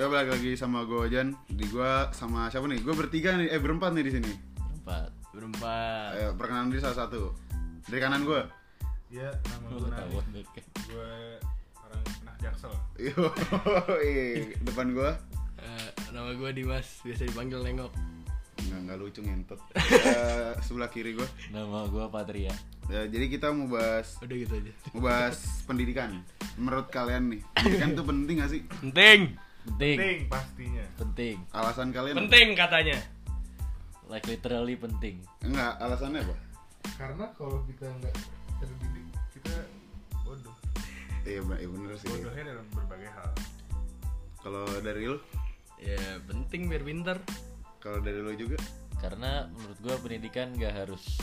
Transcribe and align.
Ya 0.00 0.08
balik 0.08 0.32
lagi 0.32 0.56
sama 0.56 0.88
gue 0.88 1.12
Jan. 1.12 1.36
Di 1.44 1.68
gue 1.68 1.92
sama 2.16 2.48
siapa 2.48 2.64
nih? 2.64 2.80
Gue 2.80 2.96
bertiga 2.96 3.36
nih, 3.36 3.52
eh 3.52 3.60
berempat 3.60 3.92
nih 3.92 4.08
di 4.08 4.12
sini. 4.16 4.32
Empat. 4.80 5.12
Berempat. 5.36 6.16
Ayo 6.16 6.32
perkenalan 6.40 6.72
diri 6.72 6.80
salah 6.80 7.04
satu. 7.04 7.36
Dari 7.84 8.00
kanan 8.00 8.24
gue. 8.24 8.40
Ya, 9.12 9.28
nama 9.52 9.68
gue 9.68 9.88
Nadi. 9.92 10.40
Gue 10.88 11.36
orang 11.84 12.02
anak 12.24 12.36
jaksel. 12.40 12.72
Yo, 12.96 13.28
depan 14.64 14.96
gue. 14.96 15.10
Eh, 15.60 15.88
nama 16.16 16.32
gue 16.32 16.48
Dimas, 16.48 17.04
biasa 17.04 17.28
dipanggil 17.28 17.60
Nengok. 17.60 17.92
Nggak, 18.72 18.80
nggak 18.88 18.96
lucu 19.04 19.20
ngentot. 19.20 19.60
Eh, 20.00 20.56
sebelah 20.64 20.88
kiri 20.88 21.12
gue. 21.12 21.28
Nama 21.52 21.84
gua 21.92 22.08
Patria. 22.08 22.56
Ya, 22.88 23.04
jadi 23.04 23.28
kita 23.28 23.52
mau 23.52 23.68
bahas 23.68 24.16
Udah 24.24 24.32
gitu 24.48 24.64
aja. 24.64 24.72
mau 24.96 25.04
bahas 25.04 25.44
pendidikan. 25.68 26.24
Menurut 26.56 26.88
kalian 26.88 27.36
nih, 27.36 27.44
pendidikan 27.52 27.92
tuh 27.92 28.08
penting 28.08 28.40
gak 28.40 28.48
sih? 28.48 28.64
Penting. 28.80 29.49
Penting. 29.66 29.96
Penting 29.96 30.18
pastinya. 30.26 30.84
Penting. 30.96 31.36
Alasan 31.52 31.88
kalian? 31.92 32.14
apa? 32.16 32.20
Penting 32.24 32.48
katanya. 32.56 32.98
Like 34.10 34.26
literally 34.26 34.74
penting. 34.74 35.22
Enggak, 35.46 35.78
alasannya 35.78 36.20
apa? 36.26 36.36
Karena 36.98 37.24
kalau 37.38 37.62
kita 37.68 37.86
nggak 37.86 38.14
terdidik, 38.58 39.06
kita 39.36 39.54
bodoh. 40.26 40.56
Iya, 41.22 41.40
iya 41.44 41.68
bener 41.68 41.94
sih. 42.00 42.08
Bodohnya 42.10 42.44
dalam 42.56 42.66
berbagai 42.74 43.10
hal. 43.12 43.30
Kalau 44.40 44.64
dari 44.80 45.04
lu, 45.04 45.20
Ya 45.80 45.96
penting 46.28 46.68
biar 46.68 46.84
pinter. 46.84 47.16
kalau 47.80 48.04
dari 48.04 48.20
lu 48.20 48.32
juga, 48.36 48.60
Karena 49.00 49.48
menurut 49.48 49.78
gua 49.80 49.96
pendidikan 49.96 50.52
gak 50.60 50.76
harus 50.76 51.16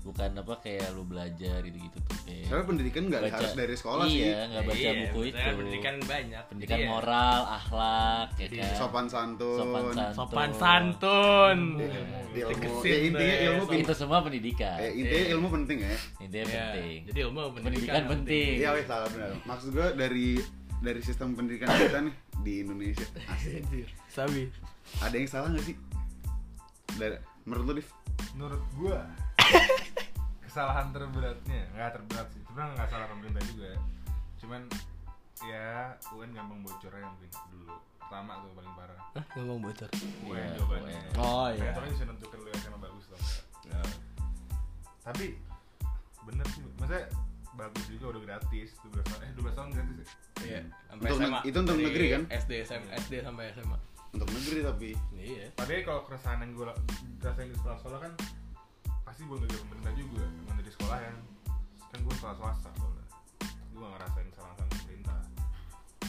bukan 0.00 0.32
apa 0.32 0.54
kayak 0.64 0.96
lu 0.96 1.04
belajar 1.04 1.60
gitu-gitu 1.60 1.98
tuh 2.08 2.16
kayak 2.24 2.48
soalnya 2.48 2.66
pendidikan 2.72 3.02
nggak 3.12 3.22
harus 3.28 3.52
dari 3.52 3.74
sekolah 3.76 4.04
iya, 4.08 4.16
sih. 4.16 4.48
nggak 4.48 4.62
baca 4.64 4.78
Iya, 4.80 4.92
buku 5.04 5.20
itu. 5.28 5.48
Pendidikan 5.60 5.94
banyak. 6.08 6.42
Pendidikan 6.48 6.78
Jadi 6.80 6.84
ya, 6.84 6.88
moral, 6.88 7.40
akhlak, 7.46 8.28
ya 8.32 8.40
Jadi 8.48 8.56
kan. 8.56 8.72
Sopan 8.80 9.06
santun. 9.12 9.58
Sopan 9.60 9.82
santun. 9.92 10.14
Sopan 10.16 10.50
santun. 10.56 11.58
Iya, 11.76 12.44
ilmu. 12.48 12.48
Tegesin 12.48 12.88
Ya, 12.90 12.98
intinya 13.04 13.36
ilmu 13.44 13.62
Itu 13.76 13.94
semua 13.94 14.18
pendidikan. 14.24 14.76
Eh, 14.80 14.92
intinya 14.96 15.26
ilmu 15.36 15.48
penting 15.52 15.78
ya. 15.84 15.96
Intinya 16.18 16.44
Ya, 16.48 16.64
penting. 16.72 16.98
Jadi 17.12 17.18
ilmu 17.20 17.38
Pendidikan 17.40 17.64
pendidikan, 17.68 18.02
penting. 18.08 18.52
Iya, 18.56 18.68
wes 18.72 18.86
salah 18.88 19.08
benar. 19.12 19.30
Maksud 19.44 19.68
gue 19.76 19.88
dari 20.00 20.28
dari 20.80 21.00
sistem 21.04 21.28
pendidikan 21.36 21.68
kita 21.68 21.98
nih 22.08 22.14
di 22.40 22.52
Indonesia. 22.64 23.06
Asik. 23.28 23.84
Sabi. 24.08 24.48
Ada 25.04 25.14
yang 25.14 25.28
salah 25.28 25.48
nggak 25.52 25.64
sih? 25.68 25.76
Dari, 26.96 27.16
menurut 27.44 27.64
lu, 27.68 27.72
Div? 27.78 27.88
Menurut 28.36 28.62
gue, 28.80 28.98
kesalahan 30.50 30.90
terberatnya 30.90 31.60
nggak 31.70 31.90
terberat 31.94 32.26
sih. 32.34 32.42
Sebenarnya 32.44 32.72
nggak 32.74 32.88
salah 32.90 33.06
pemerintah 33.08 33.42
juga. 33.46 33.70
Cuman 34.36 34.60
ya 35.40 35.68
UN 36.10 36.30
gampang 36.34 36.60
bocornya 36.60 37.00
yang 37.00 37.12
mungkin 37.14 37.30
dulu. 37.48 37.74
Pertama 38.00 38.32
tuh 38.42 38.50
paling 38.52 38.72
parah. 38.74 38.98
Hah, 39.14 39.24
ngomong 39.38 39.60
bocor. 39.62 39.88
UN 40.20 40.34
Iya, 40.34 40.46
jawabannya. 40.58 40.90
UN. 40.90 41.14
Oh, 41.16 41.46
Kayak 41.46 41.54
iya. 41.56 41.70
itu 41.70 41.78
kan 41.78 41.88
bisa 41.88 42.04
nentukan 42.04 42.38
lu 42.40 42.50
SMA 42.52 42.78
bagus 42.78 43.04
loh. 43.06 43.20
Tapi 45.00 45.26
bener 46.20 46.46
sih, 46.52 46.62
maksudnya 46.76 47.04
bagus 47.56 47.84
juga 47.88 48.04
udah 48.14 48.22
gratis 48.22 48.68
12 48.84 49.00
tahun 49.02 49.20
eh 49.20 49.30
12 49.34 49.54
tahun 49.54 49.68
gratis 49.72 49.96
ya? 49.96 50.06
Iya. 50.40 50.60
Sampai 50.86 51.06
Untuk 51.06 51.18
SMA. 51.18 51.38
itu 51.42 51.56
untuk 51.58 51.76
Dari 51.76 51.86
negeri 51.86 52.06
kan? 52.10 52.22
SD, 52.28 52.52
SM, 52.62 52.82
SD 53.00 53.12
sampai 53.22 53.44
SMA. 53.52 53.78
Untuk 54.10 54.28
negeri 54.28 54.60
tapi 54.62 54.88
Iya. 55.14 55.46
Padahal 55.54 55.82
kalau 55.82 56.00
keresahan 56.04 56.38
yang 56.42 56.50
gue 56.52 56.66
rasain 57.20 57.48
di 57.48 57.56
sekolah-sekolah 57.56 57.98
kan 58.00 58.12
pasti 59.10 59.26
bukan 59.26 59.42
dari 59.42 59.58
pemerintah 59.66 59.92
juga, 59.98 60.22
emang 60.22 60.56
dari 60.62 60.70
sekolah 60.70 60.98
yang 61.02 61.18
kan 61.90 61.98
gue 61.98 62.14
sekolah 62.14 62.34
swasta 62.38 62.70
soalnya. 62.78 63.06
Gue 63.74 63.82
gak 63.82 63.92
ngerasain 63.98 64.28
kesalahan 64.30 64.66
pemerintah. 64.70 65.18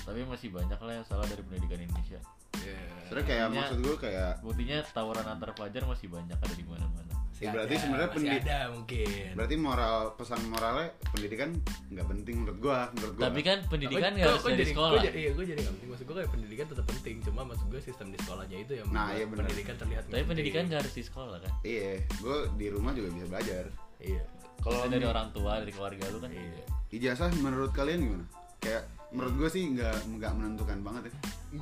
Tapi 0.05 0.19
masih 0.29 0.49
banyak 0.53 0.77
lah 0.77 0.93
yang 1.01 1.05
salah 1.09 1.25
dari 1.25 1.41
pendidikan 1.41 1.81
Indonesia. 1.81 2.21
Iya. 2.61 2.77
sebenarnya 3.03 3.27
kayak 3.27 3.41
Artinya- 3.43 3.59
maksud 3.59 3.77
gue 3.81 3.95
kayak 3.97 4.31
Buktinya 4.39 4.77
tawuran 4.87 5.25
antar 5.25 5.49
pelajar 5.51 5.81
masih 5.83 6.07
banyak 6.07 6.37
ada 6.37 6.55
di 6.55 6.63
mana-mana. 6.63 7.09
Ya, 7.41 7.49
berarti 7.49 7.73
sebenarnya 7.73 8.05
masih 8.05 8.17
pendi- 8.21 8.41
ada 8.45 8.57
mungkin. 8.69 9.29
berarti 9.33 9.55
moral 9.57 9.95
pesan 10.13 10.41
moralnya 10.45 10.87
pendidikan 11.09 11.49
nggak 11.89 12.05
penting 12.07 12.35
menurut 12.37 12.59
gua 12.61 12.79
menurut 12.93 13.13
gua. 13.17 13.23
Tapi 13.25 13.41
kan 13.41 13.57
pendidikan 13.65 14.11
nggak 14.13 14.29
harus 14.29 14.39
kok 14.39 14.45
dari 14.47 14.61
jadi- 14.61 14.71
sekolah. 14.71 15.01
jadi- 15.01 15.17
iya, 15.17 15.29
gue 15.33 15.45
jadi 15.49 15.59
nggak 15.59 15.73
penting. 15.73 15.89
Maksud 15.89 16.05
gue 16.05 16.15
kayak 16.15 16.31
pendidikan 16.31 16.65
tetap 16.69 16.85
penting. 16.85 17.15
Cuma 17.25 17.41
maksud 17.41 17.65
gue 17.67 17.81
sistem 17.81 18.07
di 18.07 18.17
sekolahnya 18.21 18.57
itu 18.61 18.73
yang 18.77 18.87
Nah, 18.93 19.07
iya 19.09 19.25
benar. 19.25 19.41
pendidikan 19.43 19.75
terlihat 19.75 20.03
Tapi 20.05 20.21
pendidikan 20.23 20.61
nggak 20.69 20.79
harus 20.85 20.93
di 20.93 21.03
sekolah 21.03 21.37
kan. 21.41 21.51
iya, 21.63 21.91
gua 22.21 22.37
di 22.53 22.67
rumah 22.69 22.91
juga 22.93 23.09
bisa 23.09 23.25
belajar. 23.25 23.65
Iya. 23.99 24.21
Kalau 24.61 24.77
Kalau 24.77 24.93
dari 24.93 25.05
orang 25.09 25.27
tua, 25.33 25.51
dari 25.57 25.73
keluarga 25.73 26.03
lu 26.07 26.19
kan. 26.21 26.29
Iya. 26.29 26.61
ijazah 26.91 27.33
menurut 27.35 27.73
kalian 27.73 27.99
gimana? 28.03 28.25
Kayak 28.59 28.85
menurut 29.11 29.33
gua 29.35 29.49
sih 29.49 29.63
nggak 29.69 29.95
nggak 30.09 30.31
menentukan 30.33 30.79
banget 30.79 31.01
ya. 31.03 31.11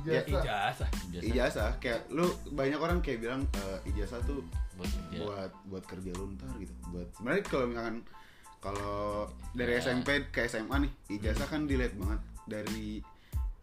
Ya, 0.06 0.22
ijazah. 0.22 0.88
Ijazah 1.04 1.24
Ijazah 1.24 1.70
kayak 1.76 2.06
lu 2.08 2.22
banyak 2.48 2.78
orang 2.78 2.98
kayak 3.00 3.18
bilang 3.20 3.42
eh, 3.52 3.78
ijazah 3.86 4.22
tuh 4.22 4.42
buat 4.74 4.86
kerja. 4.88 5.18
buat 5.18 5.52
buat 5.66 5.84
kerja 5.84 6.10
lu 6.12 6.30
ntar 6.32 6.50
gitu. 6.56 6.70
Buat 6.88 7.08
sebenarnya 7.12 7.42
kalau 7.44 7.66
misalkan 7.66 7.96
kalau 8.58 9.26
dari 9.52 9.72
Ya. 9.72 9.82
SMP 9.82 10.08
ke 10.28 10.46
SMA 10.46 10.76
nih 10.80 10.92
ijazah 11.10 11.44
kan 11.44 11.64
dilihat 11.64 11.92
banget 11.94 12.20
dari 12.44 13.02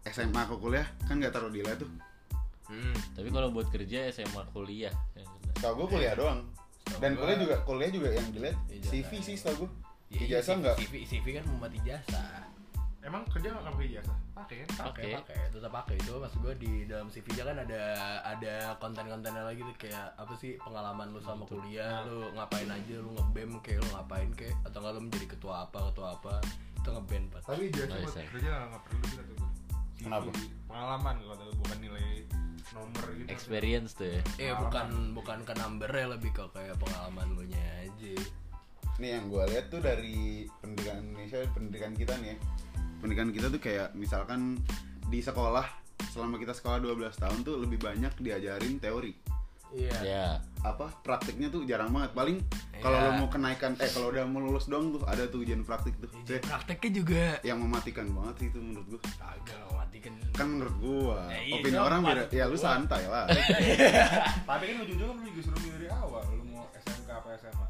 SMA 0.05 0.41
ke 0.43 0.55
kuliah 0.57 0.87
kan 1.03 1.15
nggak 1.15 1.31
taruh 1.31 1.47
dilihat 1.47 1.77
tuh. 1.77 1.89
Hmm. 2.65 2.91
Tapi 3.13 3.29
kalau 3.29 3.47
buat 3.49 3.67
kerja 3.67 4.09
SMA 4.09 4.43
kuliah. 4.51 4.91
Tau 5.55 5.73
gue 5.73 5.87
kuliah 5.87 6.11
doang. 6.13 6.43
Setahu 6.83 6.99
Dan 6.99 7.11
gua- 7.13 7.23
kuliah 7.23 7.37
juga 7.39 7.55
kuliah 7.63 7.89
juga 7.89 8.09
yang 8.11 8.27
dilihat 8.29 8.57
Ijazah. 8.67 8.91
CV 8.91 9.11
sih 9.21 9.35
setahu 9.35 9.55
gue. 9.57 9.69
Ya, 10.07 10.15
iya, 10.17 10.19
Ijazah 10.29 10.55
nggak? 10.57 10.75
CV, 10.77 10.93
CV 11.03 11.25
kan 11.33 11.43
membuat 11.45 11.71
ijazah. 11.73 12.43
Emang 13.07 13.23
kerja 13.31 13.55
gak 13.55 13.71
pakai 13.71 13.87
ijazah? 13.87 14.17
Pakai? 14.35 14.57
Pakai, 14.67 14.83
Oke. 14.91 15.15
pakai, 15.23 15.39
tetap 15.47 15.71
pakai 15.71 15.95
itu. 15.95 16.13
Maksud 16.19 16.39
gue 16.43 16.53
di 16.59 16.71
dalam 16.83 17.07
CV 17.07 17.27
nya 17.39 17.43
kan 17.47 17.57
ada 17.63 17.81
ada 18.27 18.55
konten-kontennya 18.83 19.43
lagi 19.47 19.63
tuh 19.63 19.75
kayak 19.79 20.11
apa 20.19 20.33
sih 20.35 20.59
pengalaman 20.59 21.15
lu 21.15 21.23
sama 21.23 21.47
kuliah, 21.47 22.03
lu 22.03 22.27
ngapain 22.35 22.67
aja, 22.67 22.95
lu 22.99 23.15
ngebem 23.15 23.63
kayak 23.63 23.79
lu 23.79 23.89
ngapain 23.95 24.29
kayak 24.35 24.59
atau 24.67 24.83
nggak 24.83 24.93
lu 24.99 25.01
menjadi 25.07 25.27
ketua 25.39 25.63
apa, 25.63 25.79
ketua 25.87 26.07
apa, 26.19 26.33
itu 26.83 26.89
ngebem 26.91 27.23
pas. 27.31 27.43
Tapi 27.47 27.63
ijazah 27.71 27.95
Oh, 27.95 28.03
buat 28.03 28.27
kerja 28.27 28.49
gak, 28.51 28.67
gak 28.75 28.81
perlu 28.83 28.99
gue. 28.99 29.23
CV, 29.97 30.03
Kenapa? 30.03 30.29
Pengalaman 30.67 31.15
kalau 31.23 31.55
bukan 31.63 31.77
nilai 31.79 32.07
nomor 32.75 33.05
gitu. 33.15 33.27
Experience 33.31 33.91
tuh 33.95 34.07
ya. 34.11 34.21
Eh 34.35 34.51
bukan 34.51 35.15
bukan 35.15 35.39
ke 35.47 35.53
numbernya 35.55 36.05
lebih 36.19 36.35
ke 36.35 36.43
kayak 36.51 36.75
pengalaman 36.75 37.27
lu 37.33 37.43
nya 37.47 37.87
aja. 37.87 38.15
Nih 38.99 39.15
yang 39.15 39.31
gue 39.31 39.43
lihat 39.47 39.71
tuh 39.71 39.79
dari 39.79 40.45
pendidikan 40.59 41.01
Indonesia, 41.01 41.39
pendidikan 41.55 41.93
kita 41.95 42.13
nih 42.19 42.35
ya. 42.35 42.37
Pendidikan 42.97 43.29
kita 43.29 43.47
tuh 43.47 43.59
kayak 43.59 43.93
misalkan 43.93 44.57
di 45.05 45.19
sekolah 45.19 45.65
selama 46.07 46.35
kita 46.35 46.51
sekolah 46.51 46.77
12 46.79 46.97
tahun 47.15 47.39
tuh 47.41 47.55
lebih 47.59 47.79
banyak 47.79 48.13
diajarin 48.17 48.77
teori. 48.77 49.13
Iya. 49.67 49.97
Ya. 49.99 50.27
Apa 50.63 50.89
praktiknya 51.01 51.47
tuh 51.47 51.61
jarang 51.63 51.91
banget. 51.91 52.11
Paling 52.13 52.37
kalau 52.77 52.95
Iya. 52.95 53.05
lo 53.05 53.11
mau 53.17 53.27
kenaikan 53.27 53.75
eh 53.75 53.89
kalau 53.89 54.09
udah 54.09 54.23
mau 54.23 54.39
lulus 54.39 54.65
dong 54.65 54.91
tuh 54.91 55.03
ada 55.03 55.27
tuh 55.27 55.43
ujian 55.43 55.61
praktik 55.61 55.93
tuh. 55.97 56.07
Jadi 56.21 56.39
Cek, 56.39 56.41
prakteknya 56.45 56.89
juga 56.93 57.23
yang 57.43 57.59
mematikan 57.59 58.07
banget 58.09 58.35
sih 58.37 58.47
itu 58.47 58.59
menurut 58.59 58.87
gue. 58.87 59.01
agak 59.19 59.59
matikan. 59.69 60.11
Kan 60.31 60.47
menurut 60.49 60.75
gua, 60.77 61.19
Ya, 61.27 61.39
iya, 61.41 61.53
opini 61.55 61.77
orang 61.77 61.99
beda. 62.01 62.23
Ya 62.29 62.45
lu 62.45 62.55
gua. 62.55 62.63
santai 62.63 63.03
lah. 63.05 63.25
Tapi 64.49 64.63
kan 64.65 64.75
ujung-ujungnya 64.79 65.13
lu 65.13 65.29
juga 65.29 65.41
suruh 65.43 65.59
milih 65.59 65.75
dari 65.75 65.87
awal. 65.89 66.21
Lu 66.29 66.43
mau 66.47 66.65
SMK 66.73 67.09
apa 67.11 67.27
SMA? 67.35 67.65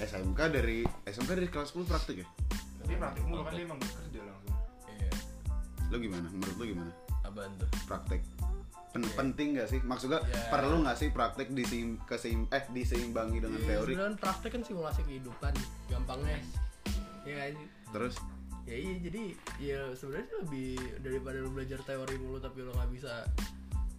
SMK 0.00 0.40
dari 0.50 0.78
SMK 1.06 1.30
dari 1.34 1.48
kelas 1.48 1.68
10 1.70 1.84
praktik 1.84 2.16
ya? 2.20 2.26
Tapi 2.80 2.92
praktik 2.96 3.22
mulu 3.24 3.42
kan 3.42 3.52
dia 3.52 3.64
emang 3.64 3.80
kerja. 3.80 4.20
Lu 5.90 5.96
gimana? 5.98 6.26
Menurut 6.30 6.56
lu 6.56 6.64
gimana? 6.68 6.92
Apaan 7.20 7.52
tuh? 7.56 7.68
praktek 7.84 8.22
Pen- 8.90 9.06
penting 9.14 9.54
gak 9.54 9.70
sih 9.70 9.78
maksudnya 9.80 10.18
Ya. 10.20 10.50
perlu 10.50 10.82
gak 10.82 10.98
sih 10.98 11.08
praktek 11.08 11.54
diseim 11.54 11.94
keseim 12.04 12.50
eh 12.50 12.66
diseimbangi 12.68 13.38
dengan 13.38 13.60
Iya, 13.60 13.68
teori 13.70 13.92
Sebenarnya 13.94 14.18
praktek 14.18 14.50
kan 14.50 14.62
simulasi 14.64 15.00
kehidupan, 15.04 15.54
gampangnya. 15.86 16.38
Ya 17.22 17.34
kan? 17.36 17.54
terus 17.90 18.14
Ya 18.62 18.76
iya 18.76 18.94
jadi 19.00 19.22
ya 19.58 19.80
sebenarnya 19.92 20.30
lebih 20.40 20.70
daripada 21.00 21.38
lu 21.38 21.50
belajar 21.50 21.78
teori 21.80 22.14
mulu 22.18 22.38
tapi 22.38 22.60
lu 22.60 22.70
nggak 22.70 22.90
bisa 22.92 23.26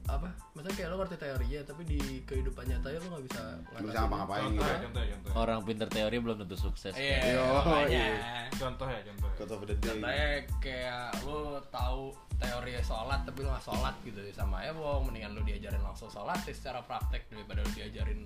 apa? 0.10 0.28
Maksudnya 0.58 0.76
kayak 0.78 0.90
lu 0.90 0.98
ngerti 1.02 1.16
teorinya 1.18 1.60
tapi 1.66 1.82
di 1.86 2.00
kehidupan 2.26 2.64
nyatanya 2.66 2.98
lu 3.02 3.08
nggak 3.14 3.26
bisa 3.30 3.42
Nggak 3.72 3.82
bisa 3.86 3.98
ngapa-ngapain 4.02 4.42
Contoh 4.42 4.54
gitu 4.54 4.64
ya, 4.64 4.72
ya 4.72 4.80
contoh 4.82 5.02
ya, 5.02 5.10
contoh 5.14 5.30
ya. 5.30 5.36
Orang 5.38 5.60
pinter 5.68 5.88
teori 5.90 6.16
belum 6.18 6.38
tentu 6.42 6.58
sukses. 6.58 6.94
Iya, 6.98 7.18
Yo, 7.34 7.44
makanya. 7.62 7.88
iya. 7.90 8.08
Contoh 8.56 8.88
ya, 8.90 9.00
contoh 9.06 9.28
ya. 9.30 9.36
The 9.42 9.76
day 9.78 9.90
Contohnya 9.92 10.28
kayak 10.62 11.06
lu 11.26 11.40
tahu 11.70 12.02
teori 12.42 12.72
sholat 12.82 13.20
tapi 13.22 13.38
lu 13.46 13.50
nggak 13.54 13.66
sholat 13.66 13.96
gitu 14.02 14.20
sama 14.34 14.66
ya 14.66 14.74
bohong 14.74 15.10
mendingan 15.14 15.38
lu 15.38 15.42
diajarin 15.46 15.82
langsung 15.86 16.10
sholat 16.10 16.42
sih 16.42 16.58
secara 16.58 16.82
praktek 16.82 17.30
daripada 17.30 17.62
lu 17.62 17.72
diajarin 17.78 18.26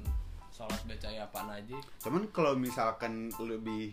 sholat 0.55 0.79
bacanya 0.87 1.27
apaan 1.27 1.51
aja 1.51 1.75
cuman 1.99 2.23
kalau 2.31 2.55
misalkan 2.55 3.27
lebih 3.43 3.91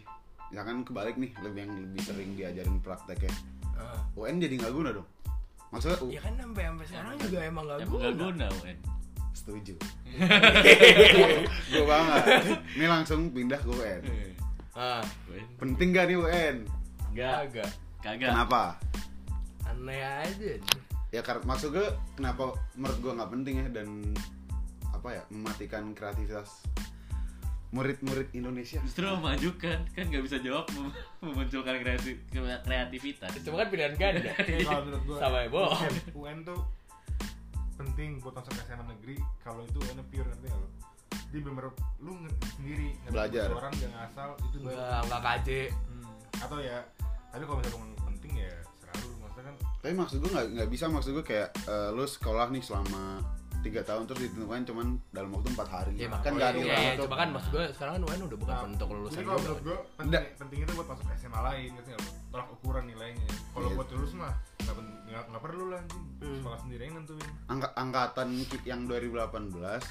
misalkan 0.54 0.86
kebalik 0.86 1.18
nih 1.18 1.34
lebih 1.42 1.60
yang 1.66 1.74
lebih 1.74 2.02
sering 2.06 2.30
diajarin 2.38 2.78
praktek 2.78 3.26
ya 3.26 3.34
Ah. 3.72 3.98
UN 4.14 4.38
jadi 4.38 4.62
nggak 4.62 4.70
guna 4.70 4.90
dong 4.94 5.08
maksudnya 5.72 5.98
ya 6.12 6.20
kan 6.20 6.32
sampai 6.36 6.62
sampai 6.68 6.86
sekarang 6.86 7.14
juga 7.18 7.38
emang 7.42 7.64
gak 7.64 7.78
Emang 7.80 7.96
gak 7.98 8.12
guna. 8.12 8.22
guna 8.28 8.46
UN. 8.60 8.78
setuju. 9.32 9.74
Gue 11.72 11.84
banget. 11.88 12.22
Ini 12.76 12.84
langsung 12.86 13.32
pindah 13.32 13.56
ke 13.56 13.68
UN 13.72 14.02
ah. 14.76 15.02
Penting 15.56 15.88
gak 15.90 16.12
nih 16.12 16.16
UN 16.20 16.56
Enggak, 17.12 17.36
agak 17.48 17.70
Kagak. 18.04 18.30
kenapa? 18.32 18.62
Aneh 19.64 20.00
aja 20.00 20.52
ya 21.12 21.20
karena 21.20 21.44
maksud 21.44 21.76
gue 21.76 21.88
kenapa 22.16 22.56
menurut 22.72 22.98
gue 23.04 23.12
nggak 23.12 23.30
penting 23.36 23.54
ya 23.60 23.68
dan 23.68 23.88
apa 24.96 25.08
ya 25.12 25.22
mematikan 25.28 25.92
kreativitas 25.92 26.64
murid-murid 27.72 28.28
Indonesia 28.36 28.78
Justru 28.84 29.08
memajukan 29.08 29.80
kan 29.96 30.04
nggak 30.04 30.24
bisa 30.28 30.36
jawab 30.44 30.68
mem- 30.76 30.92
memunculkan 31.24 31.80
kreatif 31.80 32.20
kreativitas. 32.62 33.32
Cuma 33.40 33.64
kan 33.64 33.68
pilihan 33.72 33.96
ganda. 33.96 34.32
Ya, 34.44 34.60
kalau 34.60 34.84
menurut 34.84 35.16
Sama 35.16 35.38
ya, 35.40 35.48
bohong. 35.48 35.80
UN, 35.80 35.94
UN 36.12 36.38
tuh 36.44 36.60
penting 37.80 38.20
buat 38.22 38.36
masuk 38.36 38.52
SMA 38.62 38.84
negeri 38.86 39.16
kalau 39.42 39.64
itu 39.64 39.78
UN 39.82 39.98
pure 40.06 40.28
nanti 40.28 40.46
ya 40.46 40.54
lo 40.54 40.68
jadi 41.32 41.40
bener 41.48 41.64
lu 42.04 42.12
sendiri 42.60 42.88
nggak 42.92 43.12
Belajar. 43.16 43.48
orang 43.50 43.74
yang 43.80 43.94
asal 43.96 44.28
itu 44.36 44.56
enggak 44.60 45.20
KJ. 45.24 45.48
Hmm, 45.72 46.06
atau 46.44 46.58
ya 46.60 46.78
tapi 47.32 47.42
kalau 47.48 47.58
misalnya 47.58 47.96
penting 48.04 48.32
ya 48.36 48.52
serah 48.84 48.96
lu 49.00 49.16
maksudnya 49.24 49.44
kan 49.48 49.54
tapi 49.82 49.92
maksud 49.96 50.16
gue 50.20 50.30
nggak 50.30 50.46
nggak 50.60 50.68
bisa 50.70 50.84
maksud 50.92 51.10
gue 51.16 51.24
kayak 51.24 51.48
eh, 51.64 51.88
lu 51.96 52.04
sekolah 52.04 52.46
nih 52.52 52.62
selama 52.62 53.02
tiga 53.62 53.80
tahun 53.80 54.02
terus 54.04 54.20
ditentukan 54.22 54.60
cuman 54.64 54.86
dalam 55.08 55.30
waktu 55.30 55.48
empat 55.50 55.68
hari 55.68 55.92
Ya, 55.94 56.08
kan 56.12 56.32
nggak 56.32 56.50
itu 56.50 56.58
adil 56.58 56.64
Iya, 56.64 56.76
iya, 56.76 56.92
tuh. 56.92 57.04
cuma 57.06 57.16
kan 57.16 57.28
maksud 57.30 57.50
gue 57.50 57.64
sekarang 57.70 57.92
kan 57.94 58.02
UN 58.04 58.20
udah 58.24 58.38
bukan 58.38 58.52
Nah, 58.52 58.62
bentuk 58.66 58.88
lulusan 58.88 59.20
kalau 59.22 59.38
menurut 59.38 59.60
gua 59.62 59.76
penting, 59.78 60.06
Nggak. 60.08 60.24
penting 60.36 60.58
itu 60.60 60.72
buat 60.74 60.88
masuk 60.88 61.06
SMA 61.14 61.40
lain 61.42 61.68
gitu 61.72 61.88
ya 61.88 61.98
tolak 62.28 62.48
ukuran 62.50 62.84
nilainya 62.84 63.28
kalau 63.50 63.68
Iya. 63.68 63.76
buat 63.76 63.88
lulus 63.90 64.12
mah 64.12 64.32
nggak 64.58 64.74
nggak 65.08 65.24
nggak 65.28 65.42
perlu 65.42 65.64
lah 65.68 65.78
anjing 65.78 66.04
Hmm. 66.18 66.36
sekolah 66.38 66.58
sendiri 66.60 66.82
yang 66.84 66.94
nentuin 66.96 67.30
Angka, 67.46 67.68
angkatan 67.74 68.28
yang 68.62 68.80
2018 68.84 69.82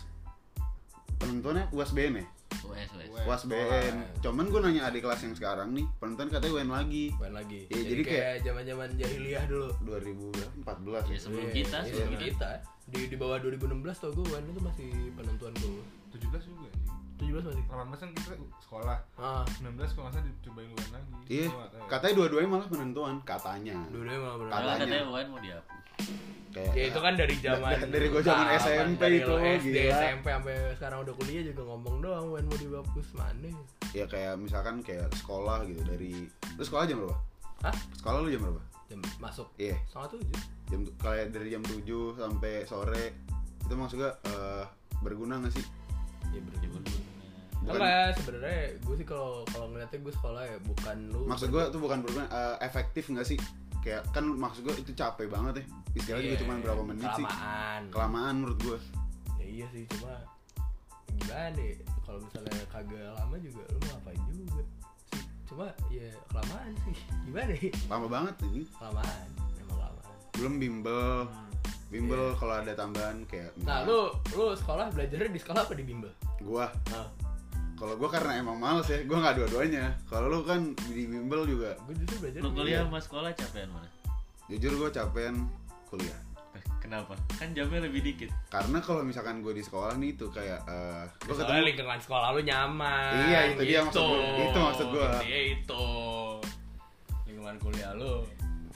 penentuannya 1.17 1.63
USBN 1.71 2.13
ya 2.17 2.25
US 2.61 2.89
US. 2.91 3.07
US. 3.07 3.25
USBN 3.41 3.95
cuman 4.19 4.45
gue 4.45 4.59
nanya 4.61 4.81
adik 4.85 5.01
kelas 5.01 5.21
yang 5.21 5.33
sekarang 5.33 5.71
nih 5.71 5.85
penentuan 5.97 6.29
katanya 6.29 6.53
UN 6.55 6.69
lagi 6.69 7.05
UN 7.15 7.33
lagi. 7.33 7.59
Iya, 7.65 7.75
jadi, 7.77 7.89
jadi 7.89 8.01
kayak 8.03 8.33
zaman-zaman 8.43 8.87
jahiliyah 8.95 9.43
dulu. 9.45 9.69
2014 9.81 10.61
Ya 11.01 11.01
ya. 11.07 11.17
sebelum 11.17 11.43
Iya, 11.43 11.53
kita, 11.55 11.77
sebelum 11.81 11.97
sebelum 12.07 12.21
kita. 12.21 12.51
Di 12.87 12.99
di 13.07 13.15
bawah 13.15 13.37
2016 13.37 13.71
tau 13.97 14.11
gue 14.11 14.25
UN 14.27 14.43
itu 14.45 14.61
masih 14.61 14.87
penentuan 15.13 15.53
dulu. 15.55 15.81
17 16.11 16.21
juga 16.43 16.67
anjing 16.67 16.97
17 17.21 17.45
masih. 17.45 17.63
18 17.63 18.01
kan 18.01 18.09
kita 18.11 18.31
sekolah 18.59 18.97
Ah, 19.15 19.43
19 19.53 19.77
kalau 19.87 20.03
nggak 20.03 20.13
salah 20.13 20.25
dicobain 20.27 20.69
UN 20.69 20.89
lagi 20.91 21.11
Iya, 21.29 21.45
ya. 21.47 21.81
katanya 21.87 22.13
dua-duanya 22.17 22.49
malah 22.49 22.67
penentuan 22.67 23.15
katanya. 23.21 23.77
dua-duanya 23.87 24.19
malah. 24.19 24.35
Padahal 24.41 24.51
Katanya. 24.51 24.81
katanya 24.81 25.03
UN 25.07 25.27
mau 25.29 25.39
dihapus. 25.39 25.80
Kayak 26.51 26.71
Ya 26.73 26.83
itu 26.85 26.99
kan 26.99 27.13
dari 27.15 27.35
zaman 27.45 27.71
Da- 27.73 27.87
dari 27.89 28.07
gua 28.07 28.21
zaman 28.21 28.47
SMP 28.53 28.99
dari 28.99 29.17
itu, 29.17 29.33
SD, 29.33 29.75
gila. 29.77 29.95
SMP 29.97 30.25
sampai 30.27 30.55
sekarang 30.75 30.97
udah 31.01 31.13
kuliah 31.15 31.43
juga 31.45 31.61
ngomong 31.65 31.95
doang 31.99 32.25
UN 32.29 32.45
mau 32.45 32.57
dihapus 32.57 33.07
mana? 33.13 33.51
ya 33.91 34.05
kayak 34.05 34.35
misalkan 34.37 34.79
kayak 34.79 35.07
sekolah 35.13 35.63
gitu 35.63 35.83
dari 35.83 36.23
lu 36.53 36.61
sekolah 36.61 36.83
jam 36.85 36.97
berapa? 36.97 37.17
Hah? 37.61 37.75
Sekolah 37.93 38.17
lu 38.19 38.29
jam 38.29 38.41
berapa? 38.41 38.61
Jam 38.85 38.99
masuk 39.17 39.47
Iya, 39.55 39.75
setengah 39.85 40.09
tujuh. 40.11 40.39
jam 40.65 40.79
kayak 40.97 41.25
dari 41.29 41.47
jam 41.49 41.59
7 41.61 41.83
sampai 42.13 42.53
sore. 42.63 43.05
Itu 43.61 43.73
maksudnya 43.73 44.11
eh, 44.25 44.63
berguna 44.99 45.39
gak 45.39 45.53
sih? 45.53 45.65
Ya 46.29 46.39
bener. 46.39 46.59
Bukan- 47.61 47.77
Enggak, 47.77 48.09
sebenarnya 48.17 48.59
gue 48.75 48.95
sih 48.95 49.05
kalau 49.05 49.43
kalau 49.45 49.69
ngeliatnya 49.69 49.99
gue 49.99 50.13
sekolah 50.13 50.41
ya 50.41 50.57
bukan 50.61 50.97
lu. 51.07 51.21
Maksud 51.25 51.47
gua 51.47 51.63
tuh 51.67 51.77
bukan 51.77 51.99
berguna 52.01 52.25
eh, 52.25 52.55
efektif 52.61 53.07
gak 53.07 53.23
sih? 53.23 53.37
Kayak 53.81 54.01
kan 54.13 54.23
maksud 54.29 54.61
gua 54.61 54.75
itu 54.75 54.91
capek 54.93 55.27
banget 55.27 55.53
ya. 55.59 55.65
Istilahnya 55.91 56.23
juga 56.23 56.35
Iya, 56.37 56.41
cuma 56.45 56.53
berapa 56.61 56.83
menit 56.85 57.09
sih? 57.11 57.25
kelamaan. 57.25 57.81
Kelamaan 57.89 58.33
menurut 58.39 58.59
gua. 58.61 58.79
Ya 59.35 59.45
iya 59.45 59.65
sih 59.73 59.83
cuma 59.89 60.13
gimana 61.11 61.47
deh 61.53 61.71
kalau 62.01 62.19
misalnya 62.21 62.55
kagak 62.71 63.09
lama 63.13 63.35
juga 63.37 63.61
lu 63.67 63.77
mau 63.81 63.89
ngapain 63.93 64.21
juga. 64.31 64.63
Cuma 65.45 65.65
ya 65.89 66.07
kelamaan 66.29 66.71
sih. 66.85 66.95
Gimana 67.25 67.45
deh? 67.51 67.71
Lama 67.89 68.07
banget 68.07 68.35
ini. 68.47 68.61
Kelamaan, 68.71 69.27
emang 69.59 69.77
kelamaan. 69.77 70.15
Belum 70.37 70.53
bimbel. 70.57 71.07
Bimbel 71.91 72.23
Iya. 72.23 72.37
kalau 72.39 72.53
ada 72.55 72.71
tambahan 72.71 73.17
kayak 73.27 73.51
Nah, 73.67 73.83
lu 73.83 74.15
lu 74.31 74.55
sekolah 74.55 74.87
belajarnya 74.95 75.27
di 75.27 75.41
sekolah 75.43 75.67
apa 75.67 75.73
di 75.75 75.83
bimbel? 75.83 76.07
gua 76.39 76.71
Nah, 76.87 77.05
Kalau 77.81 77.97
gue 77.97 78.09
karena 78.13 78.37
emang 78.37 78.61
males 78.61 78.85
ya, 78.85 79.01
gue 79.01 79.17
nggak 79.17 79.41
dua-duanya. 79.41 79.97
Kalau 80.05 80.29
lu 80.29 80.45
kan 80.45 80.77
di 80.85 81.09
bimbel 81.09 81.49
juga, 81.49 81.73
gue 81.89 81.97
justru 81.97 82.21
belajar 82.21 82.39
Lu 82.45 82.53
kuliah 82.53 82.85
sama 82.85 83.01
sekolah 83.01 83.29
capean 83.33 83.69
mana? 83.73 83.89
jujur 84.45 84.71
gue 84.77 84.89
capean 84.93 85.35
kuliah. 85.89 86.19
Eh, 86.53 86.61
Kenapa? 86.77 87.17
Kan 87.33 87.57
jamnya 87.57 87.89
lebih 87.89 88.05
dikit. 88.05 88.29
Karena 88.53 88.77
kalau 88.85 89.01
misalkan 89.01 89.41
gue 89.41 89.57
di 89.57 89.65
sekolah 89.65 89.97
nih 89.97 90.13
tuh 90.13 90.29
kayak, 90.29 90.61
uh, 90.67 91.09
gue 91.25 91.33
Soalnya 91.33 91.57
ketemu 91.57 91.69
lingkungan 91.73 91.99
sekolah 92.05 92.27
lu 92.37 92.41
nyaman. 92.45 93.13
Iya, 93.17 93.39
itu 93.49 93.61
dia 93.65 93.79
maksud 93.81 94.03
gua. 94.03 94.21
Itu 94.37 94.59
maksud 94.61 94.87
gua. 94.93 95.09
Iya 95.25 95.39
itu. 95.57 95.85
Lingkungan 97.25 97.55
kuliah 97.57 97.91
lu 97.97 98.21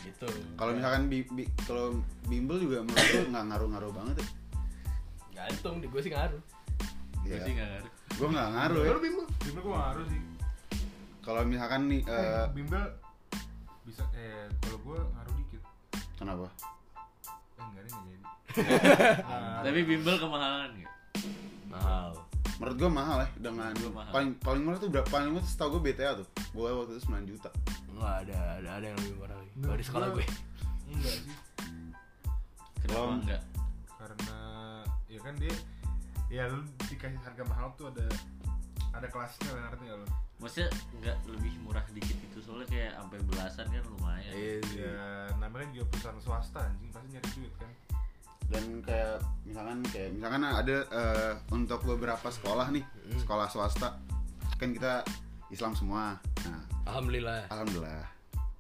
gitu. 0.02 0.30
kalau 0.54 0.70
misalkan 0.78 1.10
bi, 1.10 1.26
bi- 1.34 1.50
kalau 1.66 1.98
bimbel 2.30 2.62
juga 2.62 2.86
menurut 2.86 3.06
gue 3.10 3.26
nggak 3.26 3.46
ngaruh-ngaruh 3.50 3.90
banget 3.90 4.16
ya. 4.22 4.28
gantung 5.36 5.82
di 5.82 5.88
gue 5.90 6.02
sih 6.02 6.14
ngaruh. 6.14 6.42
Gue 7.26 7.38
sih 7.38 7.54
Iya. 7.54 7.58
nggak 7.58 7.70
ngaruh. 7.74 7.92
Gue 8.16 8.28
nggak 8.28 8.48
ngaruh 8.50 8.82
ya. 8.82 8.92
Lu 8.92 9.02
bimbel? 9.02 9.26
bimbel 9.42 9.62
gua 9.62 9.74
nggak 9.74 9.90
harus 9.92 10.08
sih 10.08 10.22
Kalau 11.20 11.42
misalkan 11.44 11.82
nih, 11.86 12.02
eh, 12.02 12.14
eh, 12.14 12.46
bimbel 12.50 12.84
bisa 13.84 14.04
eh 14.14 14.46
kalau 14.60 14.78
gua 14.80 15.00
ngaruh 15.06 15.34
dikit 15.36 15.62
kenapa? 16.16 16.46
eh 16.46 17.64
enggak 17.64 17.82
nggak 17.84 18.04
jadi. 18.06 18.14
Nah, 19.20 19.60
Tapi 19.66 19.80
bimbel 19.84 20.16
kemahalan 20.16 20.70
nggak? 20.76 20.94
Mahal. 21.68 22.10
Menurut 22.56 22.76
gue 22.78 22.88
mahal 22.90 23.18
ya 23.20 23.30
dengan 23.36 23.72
gua 23.76 23.92
mahal. 23.94 24.12
paling 24.14 24.30
paling 24.40 24.62
murah 24.64 24.80
tuh 24.80 24.88
berapa? 24.88 25.08
Paling 25.10 25.28
murah 25.30 25.44
tuh 25.44 25.52
setahu 25.52 25.70
gue 25.76 25.92
BTA 25.92 26.12
tuh. 26.16 26.28
Gue 26.52 26.70
waktu 26.72 26.92
itu 26.94 27.02
9 27.04 27.26
juta. 27.28 27.50
Enggak 27.90 28.14
ada 28.24 28.38
ada 28.56 28.70
ada 28.72 28.86
yang 28.86 28.98
lebih 28.98 29.16
murah 29.18 29.36
lagi. 29.36 29.52
Kalau 29.58 29.76
di 29.76 29.84
sekolah 29.84 30.08
gua- 30.08 30.16
gue. 30.16 30.28
enggak 30.88 31.16
sih 31.18 31.36
Kenapa 32.80 33.14
enggak? 33.14 33.42
karena 33.96 34.38
ya 35.08 35.20
kan 35.20 35.34
dia 35.36 35.56
ya 36.28 36.50
lu 36.50 36.60
dikasih 36.90 37.20
harga 37.22 37.44
mahal 37.46 37.70
tuh 37.76 37.94
ada 37.94 38.06
ada 38.92 39.08
kelasnya 39.08 39.50
lah 39.52 39.62
ngerti 39.70 39.84
nggak 39.86 40.00
lu 40.02 40.10
Maksudnya 40.36 40.68
nggak 41.00 41.18
lebih 41.32 41.54
murah 41.64 41.86
dikit 41.96 42.18
gitu 42.20 42.38
soalnya 42.44 42.68
kayak 42.68 42.92
sampai 43.00 43.20
belasan 43.24 43.66
kan 43.72 43.84
lumayan. 43.88 44.32
Iya 44.36 44.56
sih. 44.68 44.84
ya 44.84 44.96
namanya 45.40 45.68
juga 45.72 45.86
perusahaan 45.96 46.20
swasta 46.20 46.60
anjing 46.60 46.92
pasti 46.92 47.08
nyari 47.08 47.30
duit 47.40 47.54
kan 47.56 47.72
dan 48.46 48.64
kayak 48.84 49.16
misalkan 49.42 49.78
kayak 49.90 50.10
misalkan 50.12 50.42
ada 50.44 50.78
eh, 50.86 51.34
untuk 51.50 51.82
beberapa 51.88 52.28
sekolah 52.30 52.68
nih 52.70 52.84
Hmm. 52.84 53.20
sekolah 53.22 53.48
swasta 53.48 53.96
kan 54.58 54.70
kita 54.70 55.02
Islam 55.50 55.72
semua 55.74 56.18
nah 56.44 56.62
Alhamdulillah. 56.86 57.48
alhamdulillah 57.50 58.06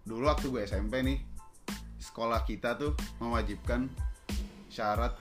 dulu 0.02 0.24
waktu 0.26 0.46
gue 0.50 0.62
SMP 0.63 1.01
nih 1.01 1.18
sekolah 2.00 2.46
kita 2.46 2.78
tuh 2.78 2.94
mewajibkan 3.20 3.89
syarat 4.70 5.13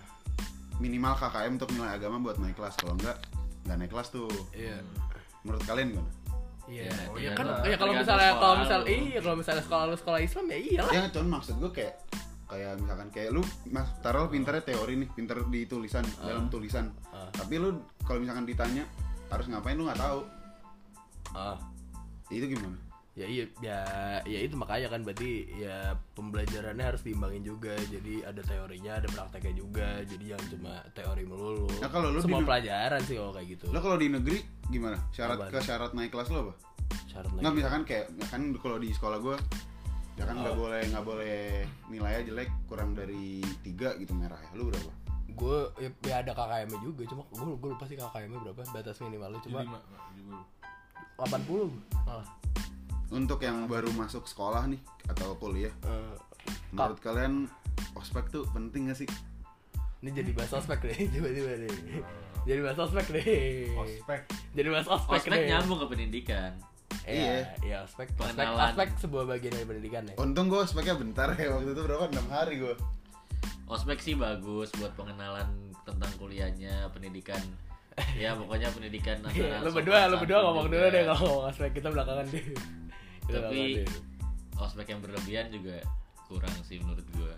minimal 0.76 1.14
KKM 1.14 1.52
untuk 1.54 1.70
nilai 1.70 1.90
agama 1.92 2.16
buat 2.18 2.36
naik 2.36 2.54
kelas 2.54 2.74
kalau 2.76 2.94
enggak 2.94 3.16
nggak 3.64 3.76
naik 3.76 3.90
kelas 3.90 4.08
tuh 4.08 4.28
Iya. 4.50 4.78
menurut 5.40 5.62
kalian 5.64 5.88
gimana? 5.92 6.10
Iya, 6.64 6.88
Oh, 7.06 7.16
ya 7.16 7.20
iya, 7.20 7.30
kan 7.34 7.46
ya 7.62 7.76
kalau 7.76 7.92
misalnya 7.92 8.30
kalau 8.34 8.54
misal 8.56 8.80
iya 8.84 9.20
kalau 9.20 9.36
misalnya 9.36 9.62
sekolah 9.62 9.84
lu 9.84 9.96
sekolah 9.96 10.18
Islam 10.18 10.44
ya 10.48 10.58
iyalah. 10.58 10.92
ya 10.92 11.02
cuman 11.10 11.28
maksud 11.34 11.54
gue 11.58 11.70
kayak 11.70 11.94
kayak 12.44 12.72
misalkan 12.78 13.08
kayak 13.10 13.30
lu 13.30 13.42
mas 13.66 13.88
taruh 14.00 14.26
pinternya 14.26 14.62
teori 14.62 14.94
nih 14.96 15.08
pinter 15.10 15.44
di 15.44 15.60
tulisan 15.64 16.04
dalam 16.18 16.48
tulisan 16.48 16.88
Ah. 17.10 17.28
tapi 17.30 17.56
lu 17.56 17.76
kalau 18.00 18.20
misalkan 18.20 18.44
ditanya 18.44 18.84
harus 19.28 19.44
ngapain 19.46 19.74
lu 19.74 19.84
nggak 19.84 20.00
tahu 20.00 20.20
Ah. 21.32 21.56
itu 22.28 22.48
gimana 22.48 22.76
Ya 23.14 23.24
iya 23.24 23.46
ya 23.62 23.78
ya 24.24 24.38
itu 24.40 24.54
makanya 24.54 24.90
kan 24.90 25.00
berarti 25.00 25.30
ya 25.54 25.94
pembelajarannya 26.12 26.82
harus 26.84 26.98
diimbangin 27.00 27.46
juga. 27.46 27.70
Jadi 27.78 28.20
ada 28.20 28.42
teorinya, 28.42 28.98
ada 28.98 29.06
prakteknya 29.06 29.54
juga. 29.54 30.02
Jadi 30.02 30.24
jangan 30.28 30.46
cuma 30.50 30.72
teori 30.90 31.22
melulu. 31.22 31.70
Nah, 31.78 31.86
kalau 31.88 32.10
lu 32.10 32.18
semua 32.18 32.42
di- 32.42 32.48
pelajaran 32.48 33.00
sih 33.00 33.14
kalau 33.14 33.30
kayak 33.30 33.48
gitu. 33.52 33.64
lo 33.70 33.78
kalau 33.78 33.96
di 33.96 34.08
negeri 34.08 34.38
gimana 34.66 34.98
syarat 35.10 35.46
ke 35.46 35.58
syarat 35.60 35.90
naik 35.92 36.10
kelas 36.10 36.26
lo 36.28 36.38
apa 36.42 36.54
Syarat 37.06 37.30
nggak 37.30 37.42
lagi. 37.44 37.54
misalkan 37.54 37.82
kayak 37.84 38.04
ya 38.12 38.26
kan 38.26 38.42
kalau 38.56 38.76
di 38.76 38.90
sekolah 38.90 39.18
gue 39.20 39.36
ya 40.14 40.24
kan 40.24 40.34
nggak 40.36 40.50
Oh. 40.52 40.60
boleh 40.60 40.82
nggak 40.84 41.04
boleh 41.04 41.38
nilainya 41.86 42.22
jelek 42.24 42.50
kurang 42.64 42.94
dari 42.94 43.38
tiga 43.60 43.94
gitu 43.94 44.10
merah 44.12 44.38
ya 44.40 44.50
lu 44.54 44.66
berapa 44.68 44.90
Gue 45.30 45.58
ya, 45.76 45.90
ya 46.04 46.14
ada 46.20 46.30
KKM-nya 46.32 46.78
juga, 46.80 47.02
cuma 47.04 47.22
gue 47.26 47.42
gue 47.52 47.68
lupa 47.68 47.84
sih 47.84 47.94
KKM-nya 47.94 48.38
berapa 48.40 48.60
batas 48.70 48.98
minimal 49.00 49.28
lu 49.28 49.38
jadi 49.38 49.44
cuma 49.44 49.60
lima 49.62 49.78
juga 50.14 50.38
80 51.16 51.70
malah. 52.00 52.26
Untuk 53.14 53.38
yang 53.40 53.64
baru 53.64 53.88
masuk 53.90 54.26
sekolah 54.26 54.66
nih 54.66 54.80
atau 55.06 55.32
kuliah 55.34 55.70
Eh, 55.80 56.14
menurut 56.70 56.98
kalian 56.98 57.46
ospek 57.94 58.28
tuh 58.28 58.44
penting 58.50 58.90
gak 58.90 58.98
sih 58.98 59.08
ini 60.00 60.12
jadi 60.12 60.30
bahas 60.32 60.52
ospek 60.52 60.84
deh 60.84 60.98
tiba-tiba 61.14 61.52
deh. 61.56 61.72
Jadi 62.44 62.60
bahas 62.60 62.76
ospek 62.76 63.06
deh. 63.08 63.24
ospek 63.72 64.20
Jadi 64.52 64.68
bahas 64.68 64.84
ospek, 64.86 65.16
Ospek 65.16 65.32
deh. 65.32 65.48
nyambung 65.48 65.80
ke 65.80 65.86
pendidikan. 65.88 66.52
Iya, 67.04 67.48
iya 67.62 67.76
ospek. 67.82 68.12
Ospek, 68.12 68.36
Pengenalan. 68.36 68.68
ospek 68.70 68.88
sebuah 68.98 69.24
bagian 69.26 69.52
dari 69.52 69.66
pendidikan 69.66 70.02
ya. 70.04 70.14
untung 70.16 70.46
gue 70.46 70.56
ospeknya 70.58 70.94
bentar 70.94 71.32
ya 71.32 71.48
waktu 71.50 71.72
itu 71.72 71.82
berapa 71.82 72.04
enam 72.06 72.26
hari 72.28 72.60
gue 72.60 72.74
Ospek 73.64 73.96
sih 73.98 74.12
bagus 74.12 74.68
buat 74.74 74.92
pengenalan 74.92 75.48
tentang 75.82 76.12
kuliahnya, 76.14 76.92
pendidikan. 76.92 77.40
Ya 78.12 78.36
pokoknya 78.36 78.68
pendidikan 78.68 79.24
Iya, 79.32 79.56
antara 79.56 79.64
lu 79.64 79.70
berdua, 79.72 79.98
lu 80.04 80.16
berdua 80.20 80.38
ngomong 80.42 80.66
dulu 80.68 80.86
deh 80.86 81.02
kalau 81.02 81.20
ngomong 81.22 81.44
ospek 81.48 81.72
kita 81.72 81.88
belakangan 81.88 82.28
deh. 82.28 82.44
Kita 83.24 83.38
Tapi 83.48 83.60
ospek 84.60 84.86
yang 84.92 85.00
berlebihan 85.00 85.46
juga 85.50 85.80
kurang 86.28 86.54
sih 86.64 86.78
menurut 86.80 87.04
apa? 87.14 87.36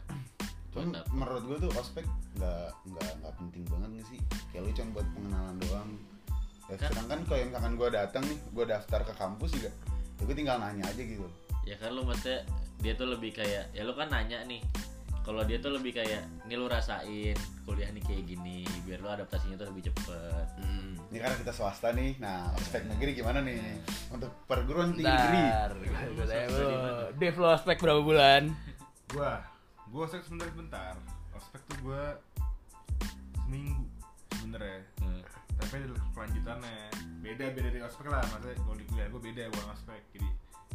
menurut 1.08 1.42
gue 1.48 1.58
tuh 1.64 1.70
ospek 1.72 2.04
nggak 2.36 2.68
nggak 2.92 3.10
nggak 3.24 3.34
penting 3.40 3.64
banget 3.72 3.88
nggak 3.96 4.08
sih? 4.12 4.20
Kayak 4.52 4.62
lu 4.68 4.70
cuma 4.76 4.88
buat 5.00 5.06
pengenalan 5.16 5.56
doang. 5.64 5.90
Ya, 6.68 6.74
Kan- 6.76 6.90
sedangkan 6.92 7.18
kalau 7.24 7.40
misalkan 7.48 7.72
gue 7.78 7.88
datang 7.94 8.22
nih 8.28 8.38
gue 8.52 8.64
daftar 8.68 9.00
ke 9.06 9.14
kampus 9.16 9.50
juga 9.56 9.70
ya 10.16 10.22
gue 10.24 10.36
tinggal 10.36 10.56
nanya 10.60 10.84
aja 10.88 11.02
gitu. 11.02 11.26
Ya 11.68 11.76
kan 11.76 11.92
lu 11.92 12.02
maksudnya 12.06 12.44
dia 12.80 12.92
tuh 12.96 13.08
lebih 13.08 13.36
kayak 13.36 13.72
ya 13.72 13.82
lu 13.84 13.92
kan 13.96 14.08
nanya 14.08 14.44
nih 14.44 14.60
kalau 15.26 15.42
dia 15.42 15.58
tuh 15.58 15.74
lebih 15.74 15.90
kayak 15.90 16.22
ini 16.46 16.54
lu 16.54 16.70
rasain 16.70 17.34
kuliah 17.66 17.90
nih 17.90 17.98
kayak 17.98 18.24
gini 18.24 18.62
biar 18.86 19.02
lu 19.02 19.10
adaptasinya 19.10 19.58
tuh 19.58 19.66
lebih 19.74 19.90
cepet 19.90 20.46
Hmm. 20.56 20.94
ini 21.10 21.18
karena 21.18 21.36
kita 21.42 21.52
swasta 21.52 21.90
nih 21.90 22.14
nah 22.16 22.54
ospek 22.54 22.86
negeri 22.86 23.18
gimana 23.18 23.42
nih 23.42 23.82
untuk 24.08 24.30
perguruan 24.46 24.94
tinggi 24.94 25.10
negeri 25.10 25.42
Bentar, 26.16 27.10
Dev 27.16 27.34
lo 27.36 27.48
ospek 27.52 27.76
berapa 27.82 28.02
bulan? 28.02 28.42
Gua, 29.10 29.38
gua 29.90 30.02
ospek 30.06 30.22
sebentar 30.24 30.46
sebentar. 30.50 30.94
Ospek 31.34 31.60
tuh 31.66 31.76
gua 31.84 32.18
seminggu 33.44 33.84
sebenernya. 34.34 34.80
Hmm. 35.00 35.22
Tapi 35.56 35.74
ada 35.80 35.96
kelanjutannya 36.12 36.76
beda 37.22 37.44
beda 37.54 37.68
dari 37.70 37.80
ospek 37.84 38.06
lah. 38.10 38.22
Maksudnya 38.34 38.56
kalau 38.58 38.76
di 38.76 38.84
kuliah 38.90 39.08
gua 39.08 39.22
beda 39.22 39.42
bukan 39.52 39.68
ospek. 39.72 40.00
Jadi 40.12 40.28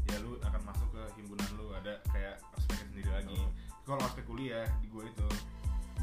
ya 0.09 0.17
lu 0.23 0.31
akan 0.41 0.61
masuk 0.65 0.87
ke 0.91 1.03
himpunan 1.19 1.49
lu 1.59 1.65
ada 1.75 1.93
kayak 2.09 2.35
ospeknya 2.55 2.85
sendiri 2.91 3.11
lagi. 3.11 3.39
Kalau 3.81 3.99
ospek 3.99 4.23
kuliah 4.23 4.65
di 4.79 4.87
gua 4.87 5.03
itu, 5.03 5.27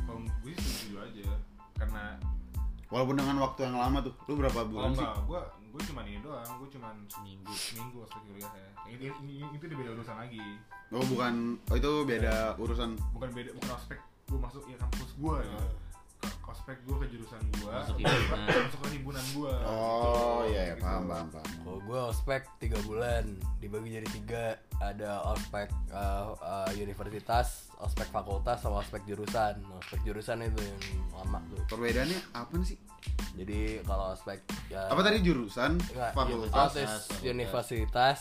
kalau 0.02 0.18
gue 0.20 0.52
sih 0.54 0.68
setuju 0.68 0.97
aja 1.04 1.26
karena 1.78 2.18
walaupun 2.88 3.14
dengan 3.16 3.37
waktu 3.38 3.61
yang 3.64 3.76
lama 3.78 3.99
tuh 4.02 4.12
lu 4.26 4.35
berapa 4.35 4.61
oh 4.61 4.66
bulan 4.66 4.90
sih 4.92 5.00
enggak, 5.00 5.16
gua 5.25 5.40
gua 5.68 5.80
cuman 5.85 6.04
ini 6.08 6.18
doang, 6.20 6.50
gua 6.58 6.68
cuman 6.68 6.94
Seminggu. 7.06 7.52
seminggu 7.54 7.97
ospek 8.02 8.23
kuliah 8.26 8.50
ya. 8.50 8.68
Ini, 8.88 9.06
ini, 9.20 9.44
itu 9.52 9.64
udah 9.68 9.78
beda 9.78 9.90
urusan 9.94 10.16
lagi. 10.16 10.40
oh 10.88 11.04
bukan 11.06 11.35
oh 11.68 11.76
itu 11.76 11.90
beda 12.02 12.35
urusan 12.56 12.90
bukan 13.12 13.28
beda 13.37 13.50
bukan 13.52 13.70
ospek 13.76 13.99
gue 14.28 14.37
masuk 14.40 14.64
ya 14.68 14.76
kampus 14.76 15.11
gue 15.16 15.37
ya 15.40 15.56
Ke- 15.56 15.76
ospek 16.49 16.81
gue 16.83 16.97
ke 16.99 17.07
jurusan 17.11 17.41
gue 17.55 17.71
Masuk 17.71 17.97
himpunan. 17.97 18.41
masuk 18.61 18.81
ke 18.81 18.89
himpunan 18.91 19.25
gue 19.31 19.53
oh 19.65 20.41
iya 20.45 20.63
iya 20.65 20.77
paham 20.77 21.05
paham 21.07 21.27
paham 21.31 21.49
Kalau 21.59 21.79
gue 21.81 22.01
ospek 22.07 22.43
3 22.59 22.85
bulan, 22.85 23.25
dibagi 23.59 23.89
jadi 23.95 24.09
tiga 24.11 24.45
ada 24.79 25.11
ospek 25.29 25.69
uh, 25.91 26.33
uh, 26.35 26.69
universitas, 26.75 27.49
ospek 27.79 28.09
fakultas, 28.09 28.59
sama 28.59 28.79
ospek 28.79 29.05
jurusan. 29.05 29.59
Ospek 29.79 30.01
jurusan 30.03 30.43
itu 30.43 30.61
yang 30.61 30.81
lama 31.13 31.39
tuh. 31.47 31.61
perbedaannya 31.69 32.21
apa 32.33 32.53
sih 32.63 32.79
Jadi 33.35 33.59
kalau 33.83 34.13
ospek 34.13 34.39
ya, 34.69 34.87
apa 34.87 35.01
tadi 35.01 35.19
jurusan 35.21 35.77
Enggak, 35.79 36.11
fakultas 36.13 36.51
fakultas, 36.51 36.91
Fakultas. 37.07 37.25
universitas. 37.27 38.19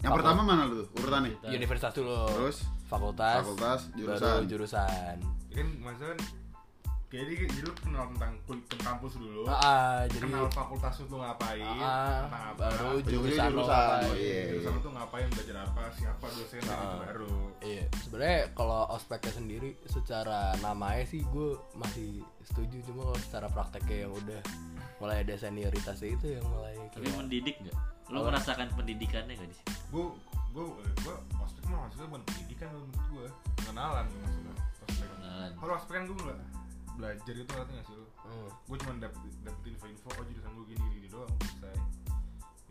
yang 0.00 0.10
Fakul- 0.10 0.18
pertama 0.20 0.40
mana 0.44 0.62
lu 0.64 0.74
tuh 0.76 0.88
urutannya 0.96 1.32
Universitas 1.46 1.92
dulu. 1.92 2.16
Terus? 2.32 2.56
fakultas, 2.84 3.40
Fakultas, 3.40 3.80
baru 3.86 3.98
jurusan. 3.98 4.40
jurusan. 4.46 5.16
Ya 5.48 5.54
kan 5.56 5.68
maksudnya 5.80 6.16
jadi, 7.16 7.32
jadi 7.46 7.60
lu 7.60 7.72
kenal 7.76 8.04
tentang 8.10 8.32
kul- 8.42 8.64
tentang 8.64 8.82
kampus 8.90 9.12
dulu 9.14 9.42
Ah, 9.44 9.54
ah, 9.54 9.96
jadi 10.04 10.24
kenal 10.24 10.46
fakultas 10.48 10.94
lu 10.96 11.06
tuh 11.06 11.18
ngapain 11.18 11.62
ah, 11.62 12.26
tentang 12.26 12.44
apa 12.48 12.64
baru 12.66 12.90
jurusan 13.00 13.48
lo 13.48 13.62
jurusan. 13.62 13.70
apa. 13.70 13.94
Oh, 14.04 14.16
iya. 14.16 14.42
jurusan 14.48 14.72
tuh 14.76 14.92
ngapain 14.92 15.26
belajar 15.28 15.56
apa 15.62 15.82
siapa 15.92 16.26
dosen 16.28 16.60
Ah. 16.60 16.74
itu 16.74 16.96
baru 17.00 17.34
Iya, 17.62 17.82
sebenarnya 17.98 18.40
kalau 18.52 18.80
ospeknya 18.90 19.32
sendiri 19.32 19.70
secara 19.84 20.40
namanya 20.58 21.04
sih 21.04 21.22
gue 21.24 21.48
masih 21.74 22.10
setuju 22.42 22.76
cuma 22.84 23.00
kalau 23.06 23.20
secara 23.20 23.46
prakteknya 23.48 23.96
yang 24.02 24.12
udah 24.14 24.40
mulai 24.96 25.16
ada 25.20 25.34
senioritasnya 25.34 26.08
itu 26.12 26.26
yang 26.34 26.46
mulai 26.46 26.74
tapi 26.90 27.04
kayak 27.04 27.16
mendidik 27.16 27.56
nggak 27.58 27.76
lu 28.06 28.18
Apa? 28.18 28.26
merasakan 28.28 28.68
pendidikannya 28.72 29.32
nggak 29.32 29.48
di 29.48 29.56
sini 29.56 29.72
gue 29.88 30.04
gue 30.50 30.64
gue 30.98 31.14
ospek 31.36 31.64
mah 31.66 31.78
maksudnya 31.82 32.06
bukan 32.06 32.22
pendidikan 32.26 32.68
menurut 32.70 33.04
gue 33.06 33.26
pengenalan 33.58 34.04
maksudnya 34.14 34.52
ospek 34.82 35.06
Kenalan. 35.08 35.50
kalau 35.56 35.72
ospek 35.74 35.94
kan 35.94 36.04
gue 36.04 36.16
nggak 36.20 36.38
belajar 36.94 37.34
itu 37.34 37.50
ngerti 37.50 37.72
nggak 37.74 37.86
sih 37.86 37.94
lu? 37.98 38.06
Hmm. 38.24 38.48
gue 38.70 38.76
cuma 38.80 38.92
dapet 39.02 39.20
dapet 39.42 39.62
info-info 39.74 40.08
oh 40.14 40.24
jurusan 40.24 40.50
gue 40.54 40.64
gini 40.72 40.84
gini 40.94 41.08
doang 41.10 41.32
selesai. 41.42 41.76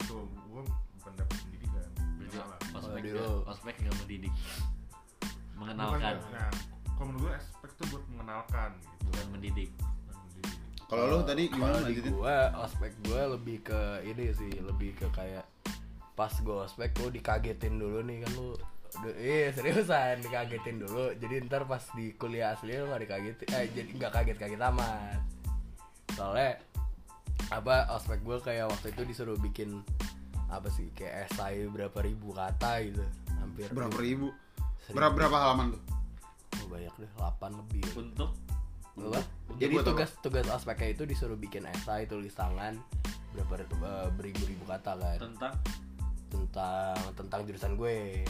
Itu 0.03 0.17
gue 0.27 0.61
bukan 0.99 1.13
dapet 1.19 1.37
pendidikan 1.43 1.89
Berarti 2.19 2.37
pengenalan 2.71 3.51
ospek 3.51 3.73
mendidik? 3.83 4.33
Mengenalkan. 5.59 6.15
Nah 6.31 6.51
kalau 6.93 7.07
menurut 7.09 7.23
gue 7.27 7.33
aspek 7.35 7.69
tuh 7.75 7.85
buat 7.91 8.03
mengenalkan 8.11 8.69
gitu. 8.79 8.95
Bukan 9.11 9.25
mendidik. 9.35 9.69
Kalau 10.93 11.09
lu 11.09 11.17
tadi 11.25 11.49
gimana 11.49 11.81
di 11.81 11.89
lanjutin 11.89 12.13
gua 12.13 12.53
ospek 12.61 12.93
gua 13.09 13.33
lebih 13.33 13.65
ke 13.65 14.05
ini 14.05 14.29
sih 14.29 14.61
lebih 14.61 14.93
ke 14.93 15.09
kayak 15.09 15.41
pas 16.13 16.29
gua 16.45 16.69
ospek 16.69 16.93
lu 17.01 17.09
dikagetin 17.09 17.81
dulu 17.81 18.05
nih 18.05 18.21
kan 18.21 18.31
lu. 18.37 18.53
Duh, 18.53 18.57
iya 19.17 19.49
seriusan 19.51 20.21
dikagetin 20.21 20.77
dulu 20.81 21.13
jadi 21.17 21.41
ntar 21.49 21.65
pas 21.65 21.81
di 21.97 22.13
kuliah 22.15 22.53
asli 22.53 22.77
lu 22.77 22.87
gak 22.89 23.01
dikagetin 23.03 23.47
eh 23.49 23.65
jadi 23.73 23.89
nggak 23.97 24.11
kaget 24.13 24.37
kaget 24.37 24.61
amat 24.61 25.19
soalnya 26.13 26.61
apa 27.49 27.89
ospek 27.97 28.21
gua 28.21 28.37
kayak 28.39 28.69
waktu 28.69 28.93
itu 28.93 29.01
disuruh 29.03 29.37
bikin 29.41 29.81
apa 30.53 30.69
sih 30.69 30.93
kayak 30.93 31.29
esai 31.33 31.65
berapa 31.65 31.97
ribu 32.05 32.31
kata 32.37 32.85
gitu 32.85 33.03
hampir 33.41 33.67
berapa 33.73 33.97
ribu 33.97 34.29
Seribu. 34.85 34.95
berapa 34.99 35.13
berapa 35.17 35.35
halaman 35.41 35.67
tuh 35.73 35.83
Oh, 36.61 36.69
banyak 36.69 36.93
deh 37.01 37.09
8 37.17 37.49
lebih 37.49 37.81
untuk 37.97 38.29
apa? 38.93 39.19
Untuk 39.49 39.57
Jadi 39.57 39.73
buat 39.73 39.83
apa? 39.83 39.89
tugas 39.89 40.09
tugas 40.21 40.45
ospeknya 40.53 40.93
itu 40.93 41.03
disuruh 41.09 41.33
bikin 41.33 41.65
esai 41.65 42.05
tulis 42.05 42.29
tangan 42.37 42.77
berapa 43.33 43.65
eh, 43.65 44.09
beribu-ribu 44.13 44.63
kata 44.69 44.93
kan 44.93 45.17
tentang 45.17 45.53
tentang 46.29 46.97
tentang 47.17 47.39
jurusan 47.49 47.73
gue. 47.73 48.21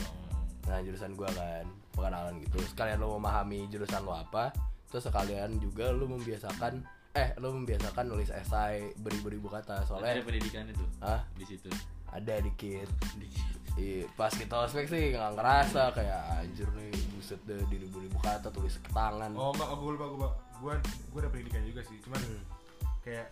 Nah 0.64 0.78
jurusan 0.80 1.12
gue 1.12 1.28
kan 1.28 1.64
pengenalan 1.92 2.40
gitu. 2.40 2.56
Sekalian 2.64 2.98
lo 2.98 3.14
memahami 3.14 3.68
jurusan 3.68 4.00
lo 4.00 4.12
apa, 4.12 4.48
terus 4.86 5.04
sekalian 5.04 5.56
juga 5.56 5.90
lo 5.90 6.06
membiasakan 6.06 6.80
eh 7.12 7.30
lo 7.36 7.52
membiasakan 7.52 8.04
nulis 8.04 8.26
esai 8.28 8.90
beribu-ribu 8.96 9.46
kata 9.46 9.78
ada 9.78 9.86
soalnya 9.86 10.18
pendidikan 10.20 10.66
itu 10.66 10.82
ah 10.98 11.22
di 11.32 11.46
situ 11.46 11.70
ada 12.08 12.34
dikit. 12.38 12.90
Iya, 13.74 14.06
pas 14.14 14.30
kita 14.30 14.54
ospek 14.60 14.86
sih 14.86 15.10
nggak 15.10 15.34
ngerasa 15.34 15.90
kayak 15.90 16.20
anjir 16.40 16.66
nih 16.72 16.90
buset 17.10 17.38
deh 17.42 17.58
di 17.66 17.76
ribu-ribu 17.80 18.18
kata 18.18 18.46
tulis 18.48 18.78
ke 18.78 18.90
tangan. 18.90 19.30
oh 19.30 19.50
enggak 19.50 19.66
gue 19.68 19.90
lupa 19.90 20.06
gue 20.08 20.28
gue 20.56 20.74
gue 21.10 21.18
ada 21.18 21.30
pendidikan 21.30 21.62
juga 21.64 21.82
sih 21.82 21.98
cuman 22.00 22.18
Hmm. 22.18 22.42
kayak 23.02 23.26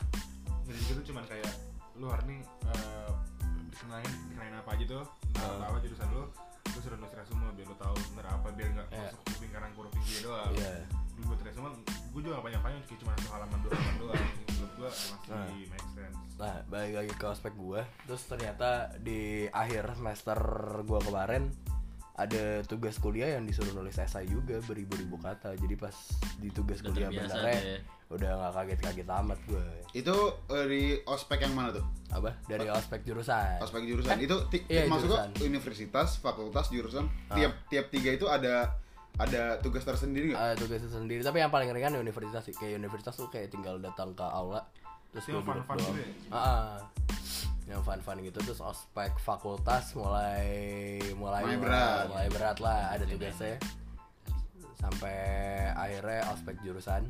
pendidikan 0.62 0.94
tuh 0.98 1.06
cuman 1.08 1.24
kayak 1.26 1.50
lu 1.94 2.06
hari 2.06 2.22
ini 2.24 2.36
eh, 2.66 3.10
dikenalin 3.68 4.12
dikenalin 4.28 4.54
apa 4.58 4.70
aja 4.74 4.84
tuh 4.84 5.04
Ah. 5.32 5.46
apa 5.48 5.64
apa 5.64 5.78
jurusan 5.80 6.08
lu 6.10 6.22
lu 6.64 6.78
suruh 6.78 6.96
nulis 6.96 7.12
resume 7.12 7.46
biar 7.52 7.66
lu 7.66 7.76
tahu 7.76 7.94
bener 8.10 8.26
apa 8.28 8.48
biar 8.52 8.68
nggak 8.72 8.86
Iya. 8.88 9.00
masuk 9.04 9.20
kuping 9.26 9.50
kanan 9.50 9.70
kuruping 9.72 10.02
kiri 10.02 10.20
doang 10.22 10.50
Iya. 10.52 10.72
lu 11.12 11.22
buat 11.24 11.40
resume 11.40 11.68
gue 12.12 12.20
juga 12.20 12.34
gak 12.34 12.44
banyak 12.44 12.62
banyak 12.62 12.82
cuma 12.94 13.10
satu 13.14 13.30
halaman 13.30 13.58
dua 13.58 13.70
halaman 13.72 13.94
doang 13.98 14.22
menurut 14.46 14.72
gue 14.74 14.88
masih 14.88 15.12
Nah. 15.28 15.48
make 15.48 15.88
sense 15.90 16.18
Nah, 16.34 16.56
balik 16.66 16.92
lagi 16.96 17.12
ke 17.12 17.24
ospek 17.24 17.54
gue 17.54 17.80
Terus 18.02 18.22
ternyata 18.26 18.70
di 18.98 19.20
akhir 19.46 19.94
semester 19.94 20.38
gue 20.82 21.00
kemarin 21.00 21.42
Ada 22.12 22.60
tugas 22.62 22.96
kuliah 22.96 23.32
yang 23.32 23.42
disuruh 23.42 23.72
nulis 23.72 23.96
esai 23.96 24.24
juga 24.24 24.60
Beribu-ribu 24.60 25.16
kata 25.16 25.56
Jadi 25.56 25.74
pas 25.74 25.96
di 26.36 26.48
tugas 26.48 26.78
Udah 26.78 26.92
kuliah 26.92 27.08
benernya 27.08 27.56
deh. 27.56 27.80
Udah 28.10 28.30
gak 28.38 28.52
kaget-kaget 28.54 29.08
amat 29.08 29.38
gue 29.42 29.64
itu 29.92 30.16
eh, 30.46 30.64
di 30.66 30.82
ospek 31.02 31.40
yang 31.40 31.52
mana 31.52 31.72
tuh 31.72 31.84
Apa? 32.10 32.36
Dari 32.44 32.68
ospek 32.68 33.00
jurusan 33.02 33.56
ospek 33.58 33.82
jurusan 33.82 34.16
itu 34.18 34.36
ti- 34.48 34.64
iya, 34.66 34.84
maksudnya 34.84 35.24
jurusan. 35.26 35.42
universitas 35.42 36.08
fakultas 36.16 36.68
jurusan 36.68 37.08
Ah. 37.26 37.34
tiap 37.34 37.52
tiap 37.66 37.86
tiga 37.88 38.12
itu 38.12 38.26
ada 38.26 38.76
ada 39.14 39.56
tugas 39.58 39.80
tersendiri 39.82 40.32
nggak 40.32 40.40
Ada 40.42 40.54
tugasnya 40.54 40.88
sendiri 40.90 41.20
Tapi 41.20 41.38
yang 41.38 41.48
paling 41.48 41.68
ringan 41.68 41.92
ya 41.92 42.00
universitas 42.00 42.42
sih 42.42 42.52
Kayak 42.52 42.76
universitas 42.78 43.12
tuh 43.14 43.28
kayak 43.28 43.48
tinggal 43.48 43.76
datang 43.78 44.12
ke 44.12 44.20
aula 44.22 44.60
Terus 45.10 45.24
Itu 45.26 45.36
doang. 45.38 45.60
gitu 45.60 45.92
ya? 45.92 46.08
Ah, 46.28 46.36
ah. 46.36 46.72
Yang 47.64 47.80
fun-fun 47.80 48.18
gitu 48.20 48.42
terus 48.42 48.58
ospek 48.58 49.14
fakultas 49.18 49.94
mulai 49.94 50.98
mulai 51.14 51.42
Mulai 51.46 51.58
berat. 51.62 52.04
mulai 52.10 52.28
berat 52.28 52.58
lah. 52.58 52.92
Ada 52.92 53.04
tugasnya 53.06 53.56
sampai 54.76 55.16
akhirnya 55.72 56.20
ospek 56.34 56.56
jurusan. 56.60 57.06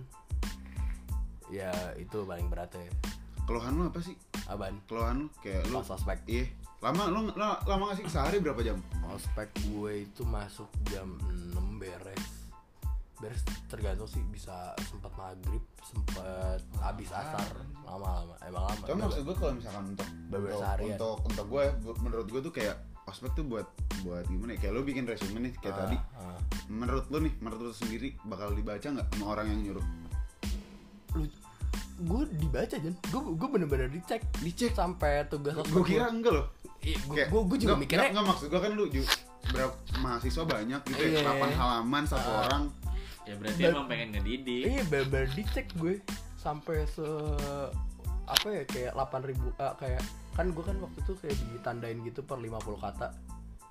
Ya 1.48 1.72
itu 1.96 2.24
paling 2.24 2.48
berat 2.48 2.72
ya 2.72 2.84
keluhan 3.44 3.74
lu 3.74 3.90
apa 3.90 4.00
sih? 4.00 4.14
Aban 4.46 4.78
keluhan 4.86 5.26
lu 5.26 5.28
kayak 5.40 5.66
lu 5.68 5.80
pas 5.82 5.96
ospek. 5.96 6.18
Iya. 6.28 6.46
Lama 6.82 7.02
lu 7.08 7.20
la- 7.34 7.62
lama 7.62 7.92
gak 7.92 8.02
sih? 8.02 8.06
Sehari 8.10 8.38
berapa 8.38 8.58
jam? 8.60 8.78
Ospek 9.14 9.50
gue 9.70 10.02
itu 10.02 10.22
masuk 10.24 10.66
jam 10.90 11.06
6 11.30 11.78
beres 11.78 12.22
beres 13.22 13.38
tergantung 13.66 14.04
sih 14.04 14.18
bisa 14.26 14.50
sempat 14.84 15.14
maghrib 15.14 15.62
sempat 15.80 16.58
habis 16.76 17.06
asar. 17.08 17.46
Lama-lama 17.82 18.34
emang 18.42 18.66
lama. 18.66 18.82
Cuma 18.82 19.06
maksud 19.06 19.22
gue 19.22 19.36
kalau 19.36 19.54
misalkan 19.54 19.84
untuk 19.88 20.08
untuk, 20.28 20.58
untuk 20.90 21.18
untuk 21.24 21.46
gue 21.48 21.64
menurut 22.00 22.26
gue 22.26 22.40
tuh 22.42 22.52
kayak 22.52 22.76
ospek 23.04 23.30
tuh 23.32 23.44
buat 23.44 23.66
buat 24.02 24.26
gimana 24.26 24.52
ya? 24.52 24.58
Kayak 24.60 24.72
lu 24.74 24.82
bikin 24.82 25.04
resume 25.04 25.38
nih 25.40 25.52
kayak 25.56 25.70
Ah, 25.72 25.80
tadi. 25.80 25.96
ah. 26.16 26.38
menurut 26.66 27.06
lu 27.08 27.18
nih 27.20 27.32
menurut 27.38 27.60
lu 27.62 27.72
sendiri 27.72 28.18
bakal 28.24 28.50
dibaca 28.50 28.82
nggak 28.84 29.06
sama 29.08 29.24
orang 29.28 29.46
yang 29.48 29.60
nyuruh? 29.62 29.86
Lu 31.14 31.22
gue 32.02 32.22
dibaca 32.36 32.74
jen. 32.74 32.94
Gue 33.06 33.22
gue 33.32 33.48
bener-bener 33.48 33.86
dicek. 33.88 34.22
Dicek? 34.36 34.72
Sampai 34.72 35.22
tugas 35.26 35.54
gue 35.54 35.84
kira 35.84 36.10
enggak 36.10 36.34
loh. 36.34 36.46
Gue 36.82 37.14
Kayak- 37.14 37.30
gue 37.30 37.58
juga 37.60 37.74
mikirnya 37.78 38.10
nggak, 38.10 38.14
nggak, 38.16 38.26
maksud 38.26 38.46
gue 38.50 38.58
kan 38.58 38.72
lu 38.74 38.84
ju- 38.88 39.06
berapa 39.44 39.74
mahasiswa 40.00 40.42
banyak 40.42 40.80
gitu 40.84 41.02
Iya. 41.04 41.20
ya 41.20 41.34
8 41.36 41.50
halaman 41.52 42.02
satu 42.02 42.26
Ah. 42.26 42.42
orang 42.42 42.62
ya 43.32 43.34
berarti 43.40 43.62
emang 43.64 43.86
pengen 43.88 44.08
ngedidik. 44.12 44.62
Iya 44.68 44.82
bener 44.92 45.26
dicek 45.32 45.66
gue. 45.80 45.94
Sampai 46.36 46.84
se 46.84 47.06
apa 48.28 48.48
ya 48.48 48.62
kayak 48.68 48.92
8000 48.94 49.30
ribu 49.32 49.48
kayak 49.56 50.02
kan 50.32 50.46
gue 50.52 50.64
kan 50.64 50.76
waktu 50.80 50.98
itu 51.00 51.12
kayak 51.20 51.36
ditandain 51.56 51.98
gitu 52.04 52.20
per 52.22 52.36
50 52.36 52.84
kata. 52.84 53.08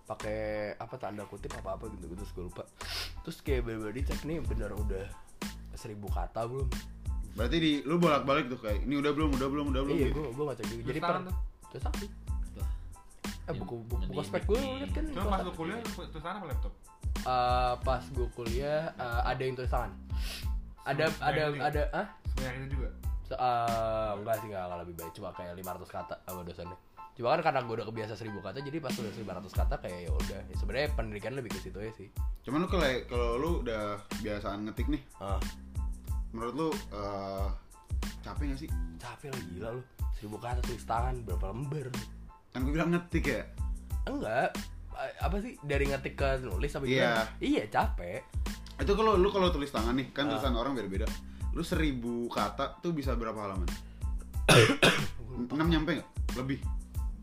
Pakai 0.10 0.74
apa 0.76 0.96
tanda 0.98 1.24
kutip 1.30 1.54
apa 1.56 1.78
apa 1.78 1.86
gitu 1.94 2.10
gitu 2.10 2.24
gue 2.26 2.44
lupa. 2.50 2.66
Terus 3.22 3.38
kayak 3.46 3.70
bener-bener 3.70 3.94
dicek 4.02 4.20
nih 4.26 4.42
bener 4.42 4.74
udah 4.74 5.06
seribu 5.78 6.10
kata 6.10 6.50
belum? 6.50 6.68
Berarti 7.38 7.58
di 7.62 7.72
lu 7.88 7.96
bolak-balik 8.02 8.52
tuh 8.52 8.60
kayak 8.60 8.84
ini 8.84 9.00
udah 9.00 9.12
belum, 9.16 9.30
udah 9.40 9.48
belum, 9.48 9.66
udah 9.72 9.82
belum. 9.88 9.96
iya 9.96 10.08
gitu. 10.12 10.20
gue 10.20 10.28
gue 10.36 10.46
ngecek 10.52 10.66
juga. 10.68 10.82
Terus 10.82 10.90
jadi 10.90 11.00
per 11.00 11.16
terus 11.72 11.86
apa 11.88 12.04
eh 13.50 13.54
buku 13.58 13.76
buku, 13.90 14.04
buku 14.14 14.22
spek 14.22 14.44
gue 14.46 14.60
liat 14.60 14.92
kan 14.94 15.04
Cuma 15.10 15.26
pas 15.34 15.42
lu 15.42 15.52
kuliah 15.58 15.78
tulis 15.82 16.10
tangan 16.14 16.36
apa 16.44 16.46
laptop? 16.54 16.74
Eh, 17.22 17.74
pas 17.86 18.02
gue 18.02 18.28
kuliah 18.34 18.90
eh, 18.98 19.22
ada 19.26 19.42
yang 19.42 19.54
tulis 19.54 19.70
tangan. 19.70 19.92
Ada 20.82 21.06
Sama 21.14 21.30
ada 21.30 21.42
gitu? 21.54 21.62
ada 21.62 21.82
ah 21.94 22.08
Sebanyak 22.34 22.54
itu 22.58 22.68
juga. 22.74 22.90
Se- 23.30 23.38
eh, 23.38 24.12
enggak 24.18 24.36
sih 24.42 24.48
enggak, 24.50 24.64
enggak 24.66 24.80
lebih 24.82 24.96
baik. 24.98 25.12
Cuma 25.14 25.30
kayak 25.38 25.54
500 25.54 25.90
kata 25.94 26.16
sama 26.26 26.42
dosennya. 26.42 26.78
Cuma 27.12 27.28
kan 27.38 27.42
karena 27.44 27.60
gue 27.62 27.76
udah 27.78 27.88
kebiasa 27.92 28.14
1000 28.18 28.40
kata 28.42 28.58
jadi 28.64 28.78
pas 28.82 28.96
udah 28.96 29.12
500 29.14 29.54
kata 29.54 29.76
kayak 29.84 30.00
ya 30.10 30.12
udah. 30.12 30.42
Ya 30.50 30.56
sebenarnya 30.58 30.90
pendidikan 30.98 31.34
lebih 31.38 31.52
ke 31.54 31.60
situ 31.62 31.78
ya 31.78 31.92
sih. 31.94 32.08
Cuman 32.42 32.66
lu 32.66 32.68
kalau 32.72 32.88
kalau 33.06 33.30
lu 33.38 33.52
udah 33.62 34.02
biasaan 34.26 34.66
ngetik 34.66 34.90
nih, 34.90 35.02
ah 35.22 35.38
menurut 36.34 36.54
lu 36.58 36.68
eh, 36.74 37.48
capek 38.26 38.56
gak 38.56 38.60
sih? 38.66 38.70
capek 38.98 39.30
lah 39.30 39.42
gila 39.54 39.70
lu. 39.78 39.82
1000 40.18 40.38
kata 40.42 40.60
tulis 40.66 40.84
tangan 40.90 41.16
berapa 41.22 41.46
lembar? 41.54 41.88
Kan 42.50 42.66
gue 42.66 42.74
bilang 42.74 42.90
ngetik 42.90 43.26
ya. 43.30 43.44
enggak 44.10 44.50
apa 45.20 45.36
sih 45.38 45.58
dari 45.60 45.86
ngetik 45.86 46.14
ke 46.14 46.28
nulis 46.42 46.70
sampai 46.70 46.88
Iya. 46.90 47.02
gimana? 47.02 47.26
iya 47.40 47.64
capek 47.68 48.22
Itu 48.78 48.94
kalau 48.94 49.14
lu 49.14 49.30
kalau 49.30 49.50
tulis 49.50 49.70
tangan 49.70 49.94
nih, 49.94 50.10
kan 50.10 50.26
Ah. 50.26 50.30
tulisan 50.34 50.54
orang 50.54 50.74
beda-beda. 50.74 51.06
Lu 51.54 51.62
seribu 51.62 52.26
kata 52.28 52.82
tuh 52.82 52.92
bisa 52.92 53.14
berapa 53.14 53.38
halaman? 53.38 53.70
6 55.48 55.54
nyampe 55.64 56.02
nggak? 56.02 56.10
Lebih? 56.36 56.60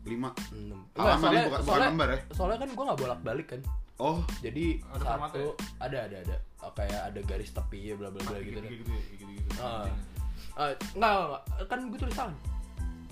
5 0.07 0.31
Enam. 0.55 0.79
Halaman 0.95 1.19
soalnya, 1.19 1.41
bukan- 1.43 1.51
bukan 1.51 1.61
soalnya, 1.67 1.89
lembar 1.91 2.09
ya? 2.09 2.19
soalnya 2.31 2.57
kan 2.57 2.69
gue 2.71 2.83
nggak 2.85 2.99
bolak 2.99 3.19
balik 3.21 3.47
kan 3.49 3.61
Oh, 3.99 4.23
jadi 4.39 4.79
Ada 4.95 5.27
satu 5.27 5.59
ada 5.77 5.97
ada 6.07 6.17
ada 6.23 6.35
Oh, 6.63 6.71
kayak 6.71 7.11
ada 7.11 7.19
garis 7.19 7.51
tepi 7.51 7.91
ya 7.91 7.95
bla 7.95 8.07
bla 8.07 8.23
bla 8.23 8.39
gitu 8.39 8.63
gitu 8.63 8.87
ya. 8.87 9.03
Ah. 9.59 9.87
Ah, 10.55 10.71
enggak, 10.95 11.11
enggak, 11.11 11.41
kan 11.67 11.79
gue 11.85 11.99
tulis 11.99 12.15
tangan 12.15 12.35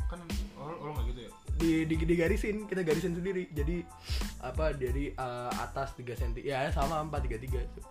Kan 0.08 0.20
oh, 0.56 0.72
oh 0.72 0.90
nggak 0.90 1.06
gitu 1.12 1.20
ya? 1.28 1.32
Di, 1.58 1.84
di 1.90 1.96
digarisin 2.06 2.70
kita 2.70 2.82
garisin 2.86 3.18
sendiri. 3.18 3.50
Jadi 3.52 3.82
apa 4.46 4.72
dari 4.78 5.12
uh, 5.18 5.52
atas 5.58 5.98
3 5.98 6.14
cm 6.14 6.32
ya 6.46 6.70
sama 6.70 7.02
433 7.10 7.68
itu. 7.68 7.82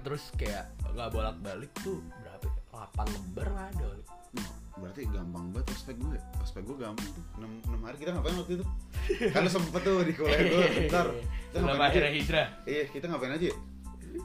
Terus 0.00 0.22
kayak 0.36 0.70
nggak 0.92 1.08
bolak 1.12 1.36
balik 1.40 1.72
tuh 1.80 2.00
berapa 2.22 2.46
ya? 2.46 2.54
8 2.94 3.14
lembar 3.16 3.48
nggak 3.50 3.68
ada. 3.72 3.86
Nah, 4.30 4.50
berarti 4.78 5.02
gampang 5.10 5.44
banget 5.52 5.66
ospek 5.74 5.96
gue. 5.98 6.18
Ospek 6.44 6.62
gue 6.64 6.76
gampang. 6.76 7.08
Tuh 7.08 7.24
6, 7.40 7.74
6 7.74 7.86
hari 7.88 7.96
kita 7.98 8.10
ngapain 8.16 8.36
waktu 8.36 8.52
itu? 8.60 8.66
Kan 9.34 9.44
sempet 9.48 9.80
tuh 9.82 10.04
di 10.04 10.12
kuliah 10.12 10.40
gue 10.44 10.64
bentar. 10.84 11.06
Kita 11.50 11.58
ngapain 11.60 11.80
aja? 11.80 11.88
akhirnya 11.90 12.12
hijrah. 12.12 12.48
Iya 12.68 12.82
kita 12.92 13.04
ngapain 13.08 13.34
aja? 13.36 13.48
Ya? 13.50 13.56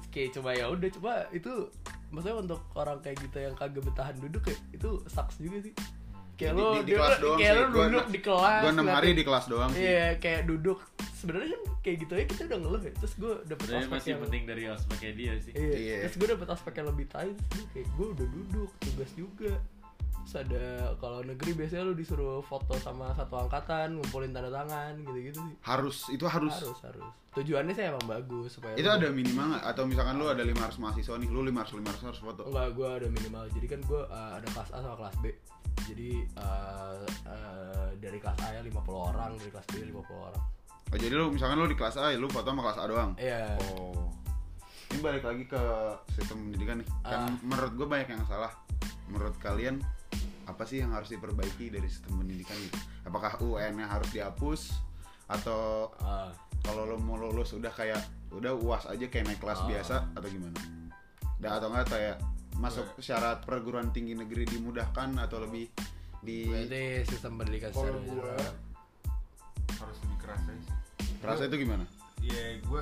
kayak 0.09 0.29
coba 0.39 0.49
ya 0.55 0.65
udah 0.71 0.89
coba 0.97 1.11
itu 1.29 1.53
maksudnya 2.09 2.37
untuk 2.41 2.61
orang 2.73 2.97
kayak 3.03 3.17
gitu 3.21 3.37
yang 3.43 3.55
kagak 3.57 3.83
bertahan 3.83 4.15
duduk 4.17 4.43
ya 4.49 4.57
itu 4.73 4.89
sucks 5.09 5.37
juga 5.37 5.57
sih 5.61 5.73
kayak 6.35 6.51
Di- 6.51 6.59
lo 6.59 6.69
di- 6.73 6.83
di 6.83 6.93
kelas 6.93 7.17
doang 7.17 7.37
kayak 7.37 7.47
sih. 7.47 7.55
lo 7.55 7.65
Gua 7.65 7.79
duduk 7.81 7.95
enam- 7.97 8.11
di 8.11 8.19
kelas 8.21 8.61
gue 8.61 8.71
6 8.73 8.87
hari 8.89 9.09
di 9.11 9.23
kelas 9.23 9.45
doang 9.45 9.69
sih 9.69 9.81
iya 9.81 10.05
kayak 10.15 10.41
duduk 10.45 10.77
sebenarnya 11.15 11.49
kan 11.49 11.61
kayak 11.81 11.97
gitu 11.97 12.13
ya 12.13 12.25
kita 12.25 12.41
udah 12.45 12.59
ngeluh 12.59 12.81
ya 12.81 12.91
terus 12.93 13.13
gue 13.15 13.33
dapet 13.45 13.65
Tapi 13.65 13.77
ospek 13.77 13.91
masih 13.91 14.09
yang 14.09 14.21
penting 14.21 14.43
dari 14.43 14.63
ospeknya 14.67 15.11
dia 15.13 15.33
sih 15.37 15.53
Iya. 15.53 15.75
Iya. 15.75 15.98
Terus 16.03 16.15
gue 16.15 16.27
dapet 16.29 16.48
aspek 16.50 16.74
yang 16.75 16.87
lebih 16.87 17.05
tight. 17.07 17.37
Kayak 17.69 17.87
gue 17.89 18.07
udah 18.09 18.27
duduk, 18.29 18.69
tugas 18.79 19.11
juga. 19.13 19.51
Terus 20.25 20.42
ada 20.42 20.66
kalau 20.98 21.22
negeri 21.22 21.53
biasanya 21.53 21.85
lu 21.85 21.94
disuruh 21.94 22.42
foto 22.42 22.74
sama 22.75 23.14
satu 23.14 23.38
angkatan, 23.40 23.94
ngumpulin 23.96 24.33
tanda 24.33 24.50
tangan 24.50 24.98
gitu-gitu 25.00 25.38
sih. 25.38 25.55
harus 25.61 26.09
itu 26.09 26.25
harus, 26.25 26.50
Harus, 26.51 26.79
harus. 26.81 27.05
Tujuannya 27.31 27.72
sih 27.72 27.85
emang 27.85 28.01
bagus 28.03 28.50
supaya 28.51 28.74
itu 28.74 28.83
lu- 28.83 28.96
ada 28.96 29.07
minimal 29.07 29.46
nggak 29.51 29.64
atau 29.68 29.83
misalkan 29.85 30.16
lu 30.16 30.25
ada 30.25 30.42
500 30.42 30.79
mahasiswa 30.79 31.16
nih 31.16 31.29
lu 31.29 31.42
500 31.44 31.77
500 31.77 32.07
harus 32.09 32.20
foto 32.20 32.42
Enggak, 32.44 32.68
gue 32.74 32.90
ada 32.90 33.07
minimal. 33.07 33.44
Jadi 33.51 33.66
kan 33.68 33.79
gue 33.81 34.01
uh, 34.03 34.31
ada 34.33 34.48
kelas 34.50 34.70
A 34.72 34.77
sama 34.79 34.96
kelas 34.98 35.16
B. 35.20 35.25
Jadi 35.85 36.09
uh, 36.35 36.98
uh, 37.24 37.88
dari 37.96 38.18
kelas 38.18 38.38
A 38.42 38.48
ya 38.50 38.61
50 38.61 38.81
orang, 38.90 39.31
dari 39.35 39.51
kelas 39.51 39.68
B 39.68 39.74
50 39.85 39.94
orang. 40.25 40.44
oh, 40.85 40.98
jadi 40.98 41.14
lu 41.14 41.25
misalkan 41.29 41.55
lu 41.55 41.68
di 41.68 41.75
kelas 41.75 41.96
A 41.96 42.09
ya 42.09 42.18
lu 42.18 42.25
foto 42.27 42.48
sama 42.48 42.61
kelas 42.61 42.77
A 42.77 42.85
doang 42.85 43.11
Iya. 43.16 43.57
oh 43.75 44.09
ini 44.88 45.01
balik 45.01 45.24
lagi 45.24 45.44
ke 45.44 45.61
sistem 46.09 46.46
pendidikan 46.46 46.77
nih 46.77 46.88
kan 47.03 47.25
Ah. 47.25 47.33
menurut 47.42 47.74
gue 47.74 47.83
banyak 47.85 48.07
yang 48.07 48.22
salah 48.24 48.53
menurut 49.05 49.33
kalian 49.35 49.81
apa 50.46 50.64
sih 50.64 50.77
yang 50.77 50.92
harus 50.92 51.10
diperbaiki 51.10 51.70
dari 51.70 51.86
sistem 51.86 52.20
pendidikan 52.20 52.53
gitu 52.55 52.77
apakah 53.03 53.36
UN 53.40 53.74
nya 53.75 53.88
harus 53.88 54.10
dihapus 54.10 54.62
atau 55.27 55.90
Ah. 56.00 56.29
kalau 56.62 56.86
lo 56.86 56.98
mau 56.98 57.16
lulus 57.16 57.51
udah 57.51 57.70
kayak 57.70 57.98
udah 58.29 58.53
uas 58.55 58.86
aja 58.86 59.05
kayak 59.05 59.25
naik 59.25 59.40
kelas 59.40 59.60
Ah. 59.60 59.68
biasa 59.68 59.96
atau 60.12 60.27
gimana 60.27 60.58
dan 61.38 61.51
atau 61.53 61.68
enggak 61.68 61.88
kayak 61.90 62.16
masuk 62.55 62.86
syarat 62.98 63.42
perguruan 63.42 63.90
tinggi 63.90 64.14
negeri 64.14 64.46
dimudahkan 64.46 65.18
atau 65.20 65.42
lebih 65.42 65.68
di 66.20 66.48
Berarti 66.48 67.03
sistem 67.05 67.36
pendidikan 67.36 67.70
Kalau 67.70 67.86
secara 67.92 68.00
general. 68.01 68.53
harus 69.75 69.98
lebih 70.00 70.18
keras 70.20 70.42
aja 70.42 70.53
sih. 70.55 70.74
rasa 71.22 71.44
itu 71.44 71.58
gimana 71.60 71.86
Iya, 72.18 72.58
gue 72.60 72.81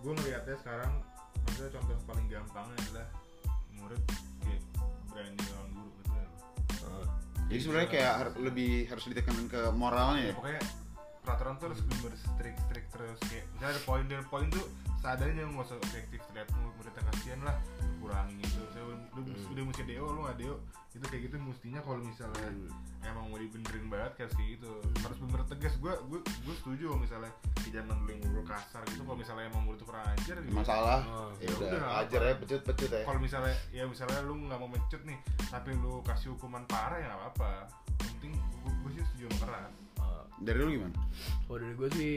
gue 0.00 0.12
ngelihatnya 0.12 0.56
sekarang 0.58 0.92
maksudnya 1.36 1.70
contoh 1.72 1.92
yang 1.92 2.04
paling 2.04 2.26
gampangnya 2.26 2.76
adalah 2.80 3.06
murid 3.72 4.02
kayak 4.40 4.62
berani 5.08 5.38
jadi 7.52 7.60
sebenarnya 7.60 7.90
kayak 7.92 8.12
har- 8.16 8.38
lebih 8.40 8.70
harus 8.88 9.04
ditekankan 9.04 9.46
ke 9.52 9.60
moralnya 9.76 10.32
ya? 10.32 10.34
Pokoknya 10.34 10.62
peraturan 11.22 11.54
tuh 11.60 11.66
harus 11.70 11.80
bener 11.86 12.14
strict 12.16 12.58
strict 12.66 12.88
terus 12.90 13.18
kayak 13.30 13.44
misalnya 13.54 13.72
ada 13.78 13.82
poin 13.86 14.04
dan 14.10 14.24
poin 14.26 14.46
tuh 14.50 14.64
seadanya 14.98 15.42
nggak 15.46 15.66
usah 15.68 15.78
objektif 15.78 16.18
terlihat 16.32 16.48
muridnya 16.56 17.02
kasihan 17.12 17.40
lah 17.46 17.56
kurangin 18.02 18.36
gitu 18.40 18.60
saya 18.68 18.82
lu, 18.82 18.94
lu 19.14 19.20
Hmm. 19.22 19.52
udah 19.52 19.64
mesti 19.64 19.82
deo 19.84 20.06
lu 20.06 20.20
nggak 20.20 20.36
deo 20.36 20.54
itu 20.92 21.06
kayak 21.08 21.22
gitu 21.24 21.36
mestinya 21.40 21.80
kalau 21.80 21.98
misalnya 21.98 22.46
Hmm. 22.46 22.68
emang 23.02 23.24
mau 23.26 23.38
dibenerin 23.38 23.86
banget 23.86 24.12
kayak 24.14 24.30
kayak 24.32 24.48
gitu 24.52 24.72
harus 24.98 25.18
bener 25.18 25.40
tegas 25.46 25.74
gue 25.76 25.92
gue 26.04 26.18
gue 26.20 26.54
setuju 26.56 26.84
kalau 26.86 27.00
misalnya 27.00 27.32
di 27.56 27.70
zaman 27.70 27.96
dulu 27.98 28.12
guru 28.20 28.42
kasar 28.44 28.82
gitu 28.86 29.02
kalau 29.02 29.16
misalnya 29.16 29.44
emang 29.46 29.62
murid 29.64 29.78
tuh 29.78 29.88
kurang 29.88 30.04
ajar 30.10 30.36
gitu 30.38 30.52
masalah 30.52 31.00
Oh. 31.04 31.30
ya 31.34 31.44
Ya 31.44 31.54
udah 31.54 31.68
udah, 31.72 31.92
ajar 32.00 32.20
ya 32.22 32.34
pecut 32.36 32.60
pecut 32.62 32.90
ya 32.90 33.02
kalau 33.02 33.18
misalnya 33.18 33.54
ya 33.70 33.84
misalnya 33.84 34.18
lu 34.20 34.34
nggak 34.42 34.58
mau 34.58 34.68
mencut 34.68 35.02
nih 35.02 35.18
tapi 35.46 35.70
lu 35.74 35.92
kasih 36.02 36.28
hukuman 36.30 36.62
parah 36.66 36.96
ya 36.96 37.06
nggak 37.06 37.20
apa-apa 37.22 37.50
penting 37.98 38.32
gue 38.62 38.90
sih 38.92 39.02
setuju 39.06 39.24
sama 39.28 39.38
keras 39.42 39.72
Ah. 39.96 40.24
dari 40.38 40.58
lu 40.58 40.70
gimana 40.72 40.94
Kalau 41.42 41.58
dari 41.58 41.74
gue 41.74 41.88
sih 41.92 42.12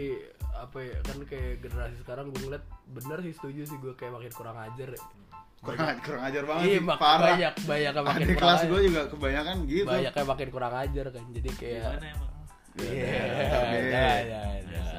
apa 0.51 0.77
ya 0.79 0.97
kan 1.01 1.17
kayak 1.21 1.59
generasi 1.59 1.95
sekarang 1.97 2.29
gue 2.29 2.41
ngeliat 2.41 2.63
bener 2.87 3.19
sih 3.21 3.33
setuju 3.33 3.61
sih 3.65 3.77
gue 3.77 3.91
kayak 3.93 4.13
makin 4.13 4.31
kurang 4.31 4.55
ajar 4.57 4.87
ya. 4.89 5.01
Kurang 5.65 5.97
kurang 5.99 6.23
ajar 6.23 6.43
banget 6.45 6.63
Iya 6.63 6.77
sih 6.77 6.85
parah 6.85 7.25
banyak 7.27 7.53
banyak 7.65 7.91
yang 7.91 8.05
makin 8.05 8.25
kurang 8.27 8.39
kelas 8.39 8.61
gue 8.63 8.79
juga 8.85 9.01
kebanyakan 9.09 9.55
gitu 9.65 9.85
banyak 9.85 10.13
yang 10.13 10.29
makin 10.29 10.47
kurang 10.49 10.73
ajar 10.77 11.05
kan 11.09 11.23
jadi 11.33 11.49
kayak 11.51 11.81
gimana 11.81 12.07
emang 12.07 12.31
Ya, 12.75 12.91
Iya, 12.91 13.23
oke. 13.55 13.71
iya, 13.71 13.79
iya, 13.87 14.11
iya. 14.19 14.41
Biasa. 14.67 14.97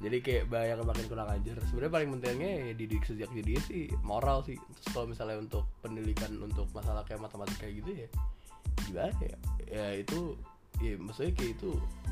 Jadi 0.00 0.16
kayak 0.20 0.44
banyak 0.48 0.68
yang 0.70 0.84
makin 0.84 1.06
kurang 1.08 1.28
ajar. 1.32 1.56
Sebenarnya 1.64 1.92
paling 1.92 2.08
pentingnya 2.12 2.50
ya 2.60 2.72
didik 2.76 3.02
sejak 3.08 3.28
jadi 3.32 3.52
sih 3.58 3.88
moral 4.00 4.44
sih. 4.44 4.60
Terus 4.60 4.88
kalau 4.92 5.06
misalnya 5.08 5.40
untuk 5.40 5.64
pendidikan 5.80 6.28
untuk 6.36 6.68
masalah 6.70 7.00
kayak 7.04 7.24
matematika 7.24 7.64
kayak 7.64 7.74
gitu 7.80 7.90
ya 8.04 8.08
gimana 8.84 9.16
ya? 9.16 9.36
Ya 9.64 9.86
itu 9.96 10.36
ya 10.80 10.96
maksudnya 10.96 11.32
kayak 11.32 11.52
itu 11.56 11.70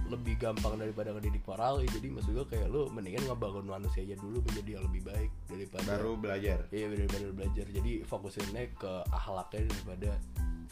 lebih 0.09 0.41
gampang 0.41 0.81
daripada 0.81 1.13
ngedidik 1.13 1.45
moral 1.45 1.85
ya. 1.85 1.89
Jadi 1.93 2.09
maksud 2.09 2.33
gue 2.33 2.47
kayak 2.49 2.69
lu 2.69 2.89
mendingan 2.89 3.29
ngebangun 3.29 3.67
manusianya 3.67 4.17
dulu 4.17 4.41
menjadi 4.41 4.81
yang 4.81 4.85
lebih 4.89 5.03
baik 5.05 5.31
daripada 5.45 5.85
baru 5.87 6.13
belajar 6.17 6.59
Iya 6.69 6.87
daripada 6.89 7.27
belajar. 7.31 7.67
Jadi 7.69 7.93
fokusinnya 8.05 8.65
ke 8.75 8.93
akhlaknya 9.09 9.69
daripada 9.69 10.11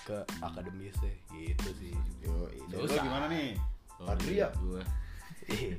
ke 0.02 0.16
akademisnya 0.40 1.12
gitu 1.30 1.68
sih. 1.74 1.92
yo 2.20 2.48
Susah. 2.84 3.00
gimana 3.00 3.26
nih 3.28 3.56
Kalau 3.90 4.08
Patria 4.12 4.48
dari 4.48 4.60
gua 4.60 4.82
Iya. 5.46 5.76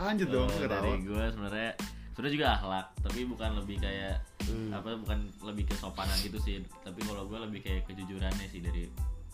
lanjut 0.00 0.28
dong 0.28 0.48
ketawa 0.48 0.68
dari 0.80 0.92
gue 1.00 1.24
sebenarnya 1.28 1.70
sebenarnya 2.10 2.34
juga 2.34 2.48
akhlak 2.56 2.86
tapi 3.00 3.20
bukan 3.24 3.50
lebih 3.60 3.76
kayak 3.78 4.16
Hmm. 4.44 4.76
apa 4.76 4.92
bukan 5.00 5.18
lebih 5.40 5.64
kesopanan 5.64 6.12
gitu 6.20 6.36
sih 6.36 6.60
tapi 6.84 7.00
kalau 7.00 7.24
gue 7.24 7.38
lebih 7.40 7.64
kayak 7.64 7.88
kejujurannya 7.88 8.44
sih 8.44 8.60
dari 8.60 8.84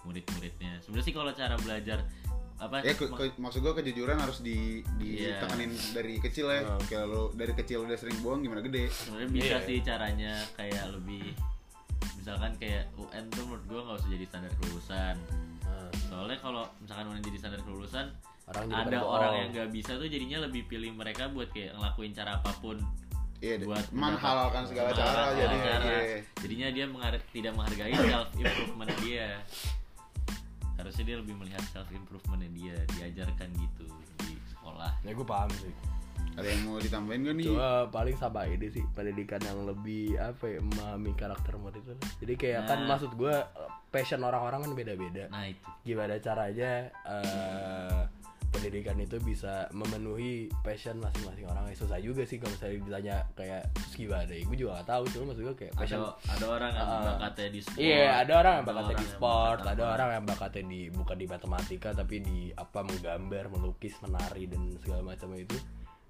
murid-muridnya 0.07 0.79
sebenarnya 0.79 1.07
sih 1.07 1.15
kalau 1.15 1.33
cara 1.35 1.59
belajar 1.59 1.99
apa 2.61 2.77
ya 2.81 2.93
ke, 2.93 3.09
ke- 3.09 3.37
maksud 3.37 3.59
gue 3.59 3.73
kejujuran 3.75 4.17
harus 4.17 4.39
di 4.39 4.85
Iya. 4.99 5.41
ditekenin 5.41 5.73
dari 5.91 6.15
kecil 6.19 6.47
ya 6.47 6.61
Oh. 6.63 6.77
kayak 6.83 7.05
lo 7.05 7.23
dari 7.33 7.53
kecil 7.53 7.83
udah 7.83 7.97
sering 7.97 8.21
bohong 8.21 8.41
gimana 8.41 8.61
gede 8.61 8.87
sebenarnya 8.87 9.29
bisa 9.31 9.47
Iya. 9.55 9.65
sih 9.65 9.77
caranya 9.81 10.33
kayak 10.55 10.85
lebih 10.93 11.33
misalkan 12.15 12.53
kayak 12.55 12.85
UN 12.95 13.25
tuh 13.29 13.45
menurut 13.45 13.65
gue 13.67 13.81
nggak 13.81 13.97
usah 13.97 14.11
jadi 14.11 14.25
standar 14.27 14.53
kelulusan 14.57 15.17
Nah, 15.63 15.87
soalnya 16.05 16.37
kalau 16.37 16.63
misalkan 16.77 17.05
UN 17.09 17.23
jadi 17.23 17.39
standar 17.39 17.61
kelulusan 17.63 18.07
orang 18.47 18.65
jadi 18.67 18.83
ada 18.85 18.99
orang 19.01 19.09
bohong. 19.25 19.39
yang 19.39 19.49
nggak 19.51 19.69
bisa 19.71 19.93
tuh 19.95 20.07
jadinya 20.07 20.39
lebih 20.43 20.63
pilih 20.67 20.91
mereka 20.93 21.27
buat 21.27 21.49
kayak 21.49 21.73
ngelakuin 21.73 22.13
cara 22.13 22.37
apa 22.37 22.53
pun 22.55 22.77
Iya, 23.39 23.57
deh. 23.57 23.65
buat 23.65 23.87
menghalalkan 23.91 24.63
segala 24.65 24.93
cara 24.93 25.33
cara. 25.33 25.89
Iya. 25.89 26.21
jadinya 26.37 26.69
dia 26.69 26.85
mengar- 26.85 27.25
tidak 27.31 27.53
menghargai 27.55 27.95
self 27.97 28.29
improvement 28.35 28.93
dia 29.01 29.29
harusnya 30.81 31.05
dia 31.05 31.17
lebih 31.21 31.35
melihat 31.37 31.63
self 31.71 31.89
improvementnya 31.91 32.51
dia 32.51 32.77
diajarkan 32.97 33.49
gitu 33.55 33.85
di 34.25 34.35
sekolah 34.51 34.91
Ya 35.01 35.13
gue 35.13 35.27
paham 35.27 35.51
sih. 35.57 35.73
Ada 36.31 36.47
yang 36.47 36.63
mau 36.63 36.79
ditambahin 36.79 37.21
gak 37.27 37.37
nih? 37.37 37.47
Cuma 37.51 37.69
paling 37.91 38.17
sama 38.17 38.47
ini 38.47 38.71
sih 38.71 38.85
pendidikan 38.95 39.43
yang 39.43 39.67
lebih 39.67 40.15
apa 40.15 40.47
ya 40.47 40.61
memahami 40.63 41.11
karakter 41.19 41.59
mod 41.59 41.75
itu. 41.75 41.93
Jadi 42.23 42.35
kayak 42.39 42.61
kan 42.65 42.79
Nah. 42.87 42.95
maksud 42.95 43.13
gue 43.19 43.35
passion 43.91 44.23
orang-orang 44.23 44.63
kan 44.63 44.73
beda-beda. 44.73 45.27
nah 45.27 45.45
itu 45.45 45.67
Gimana 45.83 46.17
caranya 46.23 46.87
eh, 47.03 48.01
pendidikan 48.51 48.95
itu 48.97 49.17
bisa 49.19 49.67
memenuhi 49.71 50.33
passion 50.61 50.99
masing-masing 50.99 51.47
orang? 51.47 51.65
Ya, 51.65 51.75
susah 51.75 51.97
juga 51.97 52.23
sih 52.23 52.37
kalau 52.37 52.53
misalnya 52.53 52.77
ditanya 52.81 53.17
kayak 53.33 53.63
terus 53.73 53.95
gimana. 53.97 54.27
Gue 54.27 54.57
juga 54.57 54.71
gak 54.77 54.89
tahu 54.89 55.03
cuma 55.09 55.25
maksud 55.29 55.43
gue 55.45 55.57
kayak 55.57 55.73
passion. 55.75 55.99
ada 55.99 56.11
ada 56.29 56.47
orang 56.49 56.71
yang 56.73 56.87
Ah. 56.87 57.03
bakatnya 57.09 57.49
di 57.49 57.61
sport 57.61 57.81
Iya, 57.81 58.09
ada 58.19 58.33
orang 58.37 58.53
yang 58.53 58.67
bakatnya 58.67 58.91
di 58.91 58.99
yang 59.01 59.13
sport, 59.13 59.59
bakat 59.59 59.71
ada 59.71 59.83
apa. 59.83 59.93
orang 59.93 60.09
yang 60.11 60.25
bakatnya 60.27 60.63
di 60.65 60.81
bukan 60.91 61.17
di 61.17 61.27
matematika 61.27 61.89
tapi 61.93 62.17
di 62.19 62.39
apa 62.53 62.81
menggambar, 62.81 63.45
melukis, 63.49 63.95
menari 64.01 64.45
dan 64.45 64.63
segala 64.79 65.03
macam 65.07 65.29
itu. 65.35 65.57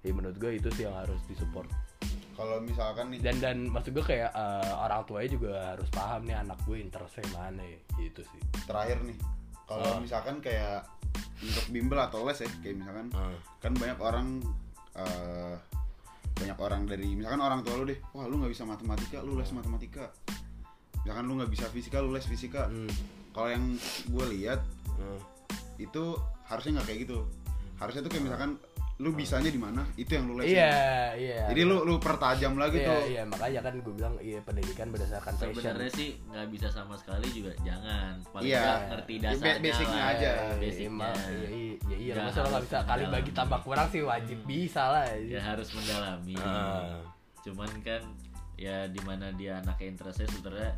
Ya 0.01 0.11
menurut 0.11 0.35
gue 0.35 0.51
itu 0.55 0.69
sih 0.71 0.83
yang 0.83 0.95
harus 0.95 1.21
disupport. 1.25 1.69
Kalau 2.31 2.57
misalkan 2.59 3.11
nih 3.11 3.21
Dan 3.21 3.37
dan 3.37 3.57
maksud 3.65 3.91
gue 3.91 4.01
kayak 4.01 4.29
eh, 4.29 4.71
orang 4.75 5.05
tuanya 5.05 5.29
juga 5.29 5.51
harus 5.69 5.89
paham 5.89 6.25
nih 6.25 6.33
anak 6.35 6.57
gue 6.63 6.73
interestnya 6.75 7.21
mana 7.31 7.61
ya, 7.61 7.77
gitu 7.99 8.21
sih. 8.23 8.41
terakhir 8.63 8.97
nih. 8.99 9.13
Kalau 9.63 9.85
Oh. 9.87 9.99
misalkan 9.99 10.41
kayak 10.41 10.81
untuk 11.41 11.65
bimbel 11.69 11.97
atau 11.97 12.23
les 12.23 12.37
ya, 12.37 12.49
kayak 12.61 12.75
misalkan 12.77 13.07
Hmm. 13.11 13.37
kan 13.57 13.71
banyak 13.73 13.99
orang 13.99 14.27
eh, 14.91 15.55
banyak 16.35 16.57
orang 16.57 16.81
dari 16.83 17.07
misalkan 17.13 17.39
orang 17.39 17.61
tua 17.61 17.77
lu 17.77 17.85
deh, 17.85 17.99
wah 18.11 18.25
lu 18.25 18.41
nggak 18.41 18.51
bisa 18.51 18.63
matematika, 18.65 19.21
lu 19.21 19.37
les 19.37 19.51
matematika. 19.51 20.09
Misalkan 21.01 21.25
lu 21.25 21.33
nggak 21.39 21.51
bisa 21.51 21.65
fisika, 21.69 21.97
lu 22.01 22.13
les 22.13 22.25
fisika. 22.25 22.69
Hmm. 22.69 22.89
Kalau 23.31 23.49
yang 23.49 23.65
gue 24.07 24.25
lihat 24.37 24.61
Hmm. 24.97 25.19
itu 25.77 26.13
harusnya 26.45 26.81
nggak 26.81 26.87
kayak 26.91 26.99
gitu. 27.07 27.19
Harusnya 27.79 28.01
tuh 28.05 28.11
kayak 28.13 28.25
misalkan 28.29 28.51
lu 29.01 29.09
bisanya 29.11 29.49
di 29.49 29.57
mana, 29.57 29.81
itu 29.95 30.13
yang 30.13 30.25
lu 30.25 30.37
lesin. 30.37 30.53
Iya, 30.53 30.77
iya. 31.15 31.39
Jadi 31.49 31.61
lu 31.63 31.81
lu 31.81 31.97
pertajam 31.97 32.53
lagi 32.53 32.77
iya, 32.77 32.87
tuh. 32.87 33.01
iya, 33.03 33.21
makanya 33.25 33.59
kan 33.59 33.73
gue 33.75 33.93
bilang 33.93 34.13
iya 34.19 34.37
pendidikan 34.39 34.87
berdasarkan 34.87 35.33
passion. 35.33 35.49
sebenarnya 35.51 35.91
sih 35.91 36.09
nggak 36.23 36.47
bisa 36.47 36.67
sama 36.69 36.93
sekali 36.95 37.25
juga 37.27 37.49
jangan 37.59 38.21
paling 38.29 38.45
Iya. 38.47 38.61
nggak 38.61 38.81
ngerti 38.87 39.13
Ya, 39.13 39.23
dasarnya 39.25 39.57
basicnya 39.59 39.97
lah. 39.97 40.13
aja. 40.13 40.31
basicnya 40.55 40.61
Iya, 40.61 41.09
iya, 41.33 41.49
iya, 41.49 41.49
iya, 41.49 41.95
iya. 41.97 42.13
Nggak 42.13 42.25
Masa 42.27 42.39
lo 42.39 42.47
nggak 42.47 42.63
bisa 42.63 42.77
kali 42.83 43.03
bagi 43.09 43.31
tambah 43.33 43.59
kurang 43.61 43.87
sih 43.89 44.01
wajib 44.01 44.37
bisa 44.45 44.83
lah. 44.85 45.05
ya 45.17 45.41
harus 45.41 45.67
mendalami 45.73 46.35
Ah. 46.37 47.01
cuman 47.41 47.71
kan 47.81 48.01
ya 48.53 48.85
di 48.85 49.01
mana 49.01 49.33
dia 49.33 49.57
anaknya 49.57 49.87
interestnya 49.89 50.29
sebenarnya 50.29 50.77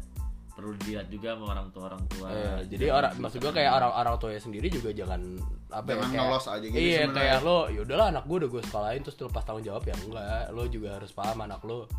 perlu 0.53 0.71
dilihat 0.77 1.07
juga 1.07 1.33
sama 1.33 1.45
orang 1.51 1.67
tua 1.69 1.83
orang 1.89 2.03
tua 2.07 2.27
Iya, 2.29 2.53
jadi 2.69 2.85
orang 2.89 3.11
maksud 3.17 3.39
gue 3.41 3.53
kayak 3.53 3.71
orang 3.73 3.91
orang 3.91 4.13
tuanya 4.15 4.37
sendiri 4.37 4.67
juga 4.67 4.89
jangan 4.91 5.21
apa 5.67 5.87
Jangan 5.87 5.97
ya, 5.99 6.05
kayak, 6.05 6.23
ngelos 6.23 6.45
aja 6.45 6.65
gitu 6.65 6.77
Iya, 6.77 6.93
sebenarnya. 7.01 7.15
kayak 7.17 7.37
lo 7.41 7.57
yaudahlah 7.69 8.07
anak 8.09 8.23
gue 8.23 8.37
udah 8.37 8.49
gue 8.49 8.61
sekolahin 8.63 9.01
terus 9.01 9.15
lu 9.15 9.25
lepas 9.27 9.43
tanggung 9.43 9.63
jawab 9.63 9.83
ya 9.83 9.95
enggak. 9.95 10.43
Lo 10.49 10.63
juga 10.67 10.89
harus 10.93 11.11
paham 11.11 11.37
anak 11.41 11.61
lo 11.61 11.89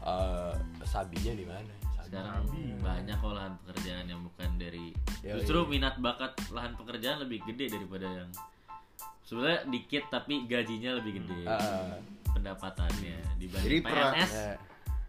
eh 0.00 0.52
sabinya 0.82 1.32
di 1.32 1.44
mana. 1.44 1.72
Sabi. 1.94 2.04
sekarang 2.06 2.44
banyak 2.78 3.16
kok 3.16 3.32
lahan 3.32 3.52
pekerjaan 3.58 4.04
yang 4.06 4.20
bukan 4.22 4.50
dari 4.54 4.86
Ya, 5.20 5.34
justru 5.34 5.56
iya. 5.58 5.68
minat 5.70 5.94
bakat 5.98 6.32
lahan 6.48 6.72
pekerjaan 6.74 7.16
lebih 7.18 7.40
gede 7.44 7.68
daripada 7.70 8.04
yang 8.06 8.30
sebenarnya 9.22 9.60
dikit 9.66 10.04
tapi 10.08 10.44
gajinya 10.44 11.00
lebih 11.00 11.20
gede 11.20 11.42
Ah, 11.44 11.96
pendapatannya 12.30 13.18
dibanding 13.34 13.64
Jadi 13.66 13.76
PNS 13.82 14.32
ya, 14.32 14.52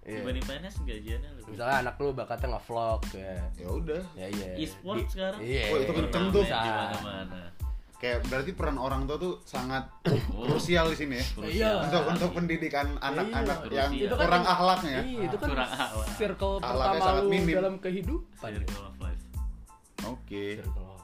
iya. 0.06 0.22
dibanding 0.22 0.46
PNS 0.46 0.76
gajiannya 0.80 1.30
lebih 1.34 1.52
Misalnya 1.52 1.78
anak 1.82 1.96
lo 1.98 2.10
bakatnya 2.12 2.48
nge-vlog 2.52 3.02
ya. 3.12 3.34
Ya 3.56 3.68
udah. 3.68 4.02
Ya 4.14 4.28
iya. 4.30 4.50
e-sport 4.56 4.98
Di- 4.98 5.10
sekarang 5.10 5.40
Iya. 5.40 5.64
Oh, 5.68 5.78
itu 5.78 5.92
kenceng 5.92 6.26
tuh. 6.30 6.44
Di 6.44 6.54
mana-mana 6.54 7.42
Kayak 7.96 8.28
berarti 8.28 8.52
peran 8.52 8.78
orang 8.78 9.02
tua 9.04 9.18
tuh 9.18 9.34
sangat 9.44 9.88
Oh. 10.30 10.46
krusial 10.46 10.86
di 10.88 10.98
sini 11.00 11.16
ya. 11.16 11.26
Iya. 11.42 11.72
Untuk 11.82 12.04
untuk 12.08 12.30
pendidikan 12.34 12.88
anak-anak 13.00 13.60
yang 13.68 13.90
Krusial. 13.90 14.06
Itu 14.06 14.14
kan 14.14 14.26
kurang 14.26 14.44
yang- 14.44 14.54
akhlaknya 14.54 14.92
ya. 14.92 15.02
Iya, 15.02 15.20
itu 15.24 15.36
kan 15.36 15.48
Kurang 15.50 15.70
akhlak. 15.72 16.08
circle 16.14 16.54
pertama 16.60 17.06
lu 17.16 17.24
minim. 17.26 17.56
dalam 17.56 17.76
kehidupan. 17.80 18.50
circle 18.52 18.84
of 18.84 18.96
life 19.00 19.24
Oke. 20.06 20.46
Circle 20.60 20.86
of 20.86 20.95